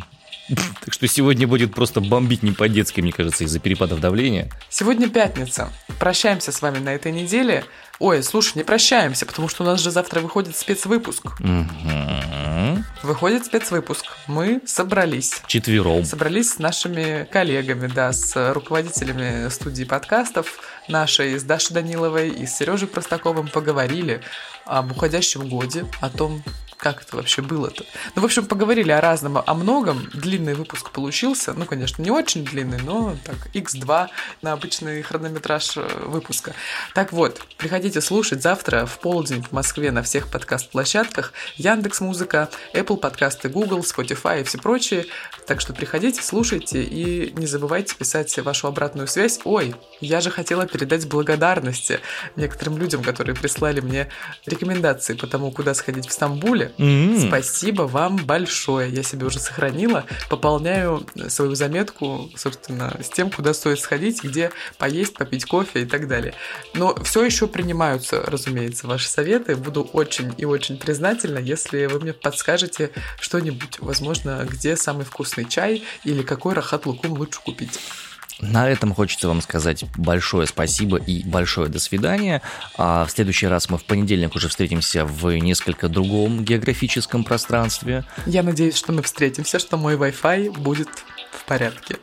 Так 0.83 0.93
что 0.93 1.07
сегодня 1.07 1.47
будет 1.47 1.73
просто 1.73 2.01
бомбить 2.01 2.43
не 2.43 2.51
по-детски, 2.51 3.01
мне 3.01 3.11
кажется, 3.11 3.43
из-за 3.43 3.59
перепадов 3.59 3.99
давления. 3.99 4.49
Сегодня 4.69 5.09
пятница. 5.09 5.71
Прощаемся 5.99 6.51
с 6.51 6.61
вами 6.61 6.79
на 6.79 6.93
этой 6.93 7.11
неделе. 7.11 7.63
Ой, 8.01 8.23
слушай, 8.23 8.57
не 8.57 8.63
прощаемся, 8.63 9.27
потому 9.27 9.47
что 9.47 9.61
у 9.61 9.65
нас 9.67 9.79
же 9.79 9.91
завтра 9.91 10.21
выходит 10.21 10.57
спецвыпуск. 10.57 11.39
Мгм. 11.39 12.83
Выходит 13.03 13.45
спецвыпуск. 13.45 14.05
Мы 14.25 14.59
собрались. 14.65 15.43
Четвером. 15.45 16.03
Собрались 16.03 16.53
с 16.53 16.57
нашими 16.57 17.27
коллегами, 17.31 17.85
да, 17.85 18.11
с 18.11 18.53
руководителями 18.53 19.49
студии 19.49 19.83
подкастов 19.83 20.61
нашей, 20.87 21.37
с 21.37 21.43
Дашей 21.43 21.75
Даниловой 21.75 22.29
и 22.29 22.47
с 22.47 22.57
Сережей 22.57 22.87
Простаковым 22.87 23.47
поговорили 23.47 24.21
об 24.65 24.91
уходящем 24.91 25.47
годе, 25.47 25.85
о 26.01 26.09
том, 26.09 26.41
как 26.81 27.03
это 27.03 27.15
вообще 27.15 27.43
было-то. 27.43 27.85
Ну, 28.15 28.23
в 28.23 28.25
общем, 28.25 28.47
поговорили 28.47 28.91
о 28.91 28.99
разном, 28.99 29.37
о 29.45 29.53
многом. 29.53 30.09
Длинный 30.13 30.55
выпуск 30.55 30.89
получился. 30.89 31.53
Ну, 31.53 31.65
конечно, 31.65 32.01
не 32.01 32.09
очень 32.09 32.43
длинный, 32.43 32.79
но 32.81 33.15
так, 33.23 33.35
x2 33.53 34.07
на 34.41 34.53
обычный 34.53 35.03
хронометраж 35.03 35.77
э, 35.77 35.87
выпуска. 36.07 36.55
Так 36.95 37.13
вот, 37.13 37.39
приходите 37.57 38.01
слушать 38.01 38.41
завтра 38.41 38.87
в 38.87 38.97
полдень 38.97 39.43
в 39.43 39.51
Москве 39.51 39.91
на 39.91 40.01
всех 40.01 40.27
подкаст-площадках. 40.29 41.33
Яндекс 41.55 42.01
Музыка, 42.01 42.49
Apple 42.73 42.97
подкасты, 42.97 43.47
Google, 43.47 43.81
Spotify 43.81 44.41
и 44.41 44.43
все 44.43 44.57
прочие. 44.57 45.05
Так 45.45 45.61
что 45.61 45.73
приходите, 45.73 46.23
слушайте 46.23 46.81
и 46.81 47.31
не 47.33 47.45
забывайте 47.45 47.95
писать 47.95 48.35
вашу 48.39 48.65
обратную 48.65 49.07
связь. 49.07 49.39
Ой, 49.43 49.75
я 49.99 50.19
же 50.19 50.31
хотела 50.31 50.65
передать 50.65 51.07
благодарности 51.07 51.99
некоторым 52.35 52.79
людям, 52.79 53.03
которые 53.03 53.35
прислали 53.35 53.81
мне 53.81 54.09
рекомендации 54.47 55.13
по 55.13 55.27
тому, 55.27 55.51
куда 55.51 55.75
сходить 55.75 56.07
в 56.07 56.11
Стамбуле. 56.11 56.70
М. 56.77 57.27
Спасибо 57.27 57.83
вам 57.83 58.17
большое. 58.17 58.91
Я 58.91 59.03
себе 59.03 59.25
уже 59.25 59.39
сохранила. 59.39 60.05
Пополняю 60.29 61.05
свою 61.29 61.55
заметку, 61.55 62.29
собственно, 62.35 62.97
с 63.01 63.09
тем, 63.09 63.29
куда 63.31 63.53
стоит 63.53 63.79
сходить, 63.79 64.23
где 64.23 64.51
поесть, 64.77 65.13
попить 65.13 65.45
кофе 65.45 65.83
и 65.83 65.85
так 65.85 66.07
далее. 66.07 66.33
Но 66.73 66.95
все 67.03 67.23
еще 67.23 67.47
принимаются, 67.47 68.21
разумеется, 68.21 68.87
ваши 68.87 69.07
советы. 69.07 69.55
Буду 69.55 69.83
очень 69.83 70.33
и 70.37 70.45
очень 70.45 70.77
признательна, 70.77 71.39
если 71.39 71.85
вы 71.85 71.99
мне 71.99 72.13
подскажете 72.13 72.91
что-нибудь. 73.19 73.79
Возможно, 73.79 74.45
где 74.49 74.75
самый 74.75 75.05
вкусный 75.05 75.45
чай 75.45 75.83
или 76.03 76.23
какой 76.23 76.53
рахат 76.53 76.85
лукум 76.85 77.13
лучше 77.13 77.39
купить. 77.41 77.79
На 78.41 78.69
этом 78.69 78.93
хочется 78.93 79.27
вам 79.27 79.41
сказать 79.41 79.85
большое 79.97 80.47
спасибо 80.47 80.97
и 80.97 81.23
большое 81.23 81.69
до 81.69 81.79
свидания. 81.79 82.41
А 82.77 83.05
в 83.05 83.11
следующий 83.11 83.47
раз 83.47 83.69
мы 83.69 83.77
в 83.77 83.85
понедельник 83.85 84.35
уже 84.35 84.49
встретимся 84.49 85.05
в 85.05 85.31
несколько 85.37 85.87
другом 85.87 86.43
географическом 86.43 87.23
пространстве. 87.23 88.03
Я 88.25 88.43
надеюсь, 88.43 88.75
что 88.75 88.91
мы 88.93 89.03
встретимся, 89.03 89.59
что 89.59 89.77
мой 89.77 89.95
Wi-Fi 89.95 90.51
будет 90.59 90.89
в 91.31 91.45
порядке. 91.45 91.95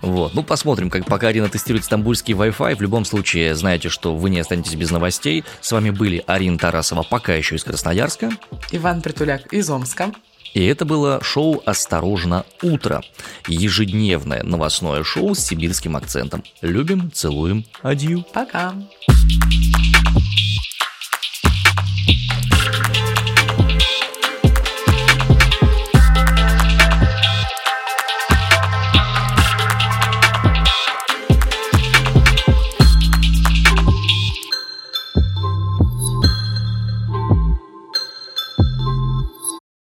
Вот. 0.00 0.34
Ну, 0.34 0.42
посмотрим, 0.42 0.90
как 0.90 1.06
пока 1.06 1.28
Арина 1.28 1.48
тестирует 1.48 1.84
стамбульский 1.84 2.34
Wi-Fi. 2.34 2.76
В 2.76 2.80
любом 2.80 3.04
случае, 3.04 3.54
знаете, 3.54 3.88
что 3.88 4.16
вы 4.16 4.30
не 4.30 4.40
останетесь 4.40 4.74
без 4.74 4.90
новостей. 4.90 5.44
С 5.60 5.72
вами 5.72 5.90
были 5.90 6.22
Арина 6.26 6.58
Тарасова, 6.58 7.02
пока 7.02 7.34
еще 7.34 7.56
из 7.56 7.64
Красноярска. 7.64 8.30
Иван 8.72 9.02
Притуляк 9.02 9.52
из 9.52 9.68
Омска. 9.70 10.12
И 10.54 10.64
это 10.64 10.84
было 10.84 11.22
шоу 11.22 11.62
«Осторожно, 11.64 12.44
утро». 12.62 13.02
Ежедневное 13.46 14.42
новостное 14.42 15.04
шоу 15.04 15.34
с 15.34 15.40
сибирским 15.40 15.96
акцентом. 15.96 16.44
Любим, 16.62 17.10
целуем, 17.12 17.64
адью. 17.82 18.24
Пока. 18.32 18.74
Thank 19.08 19.77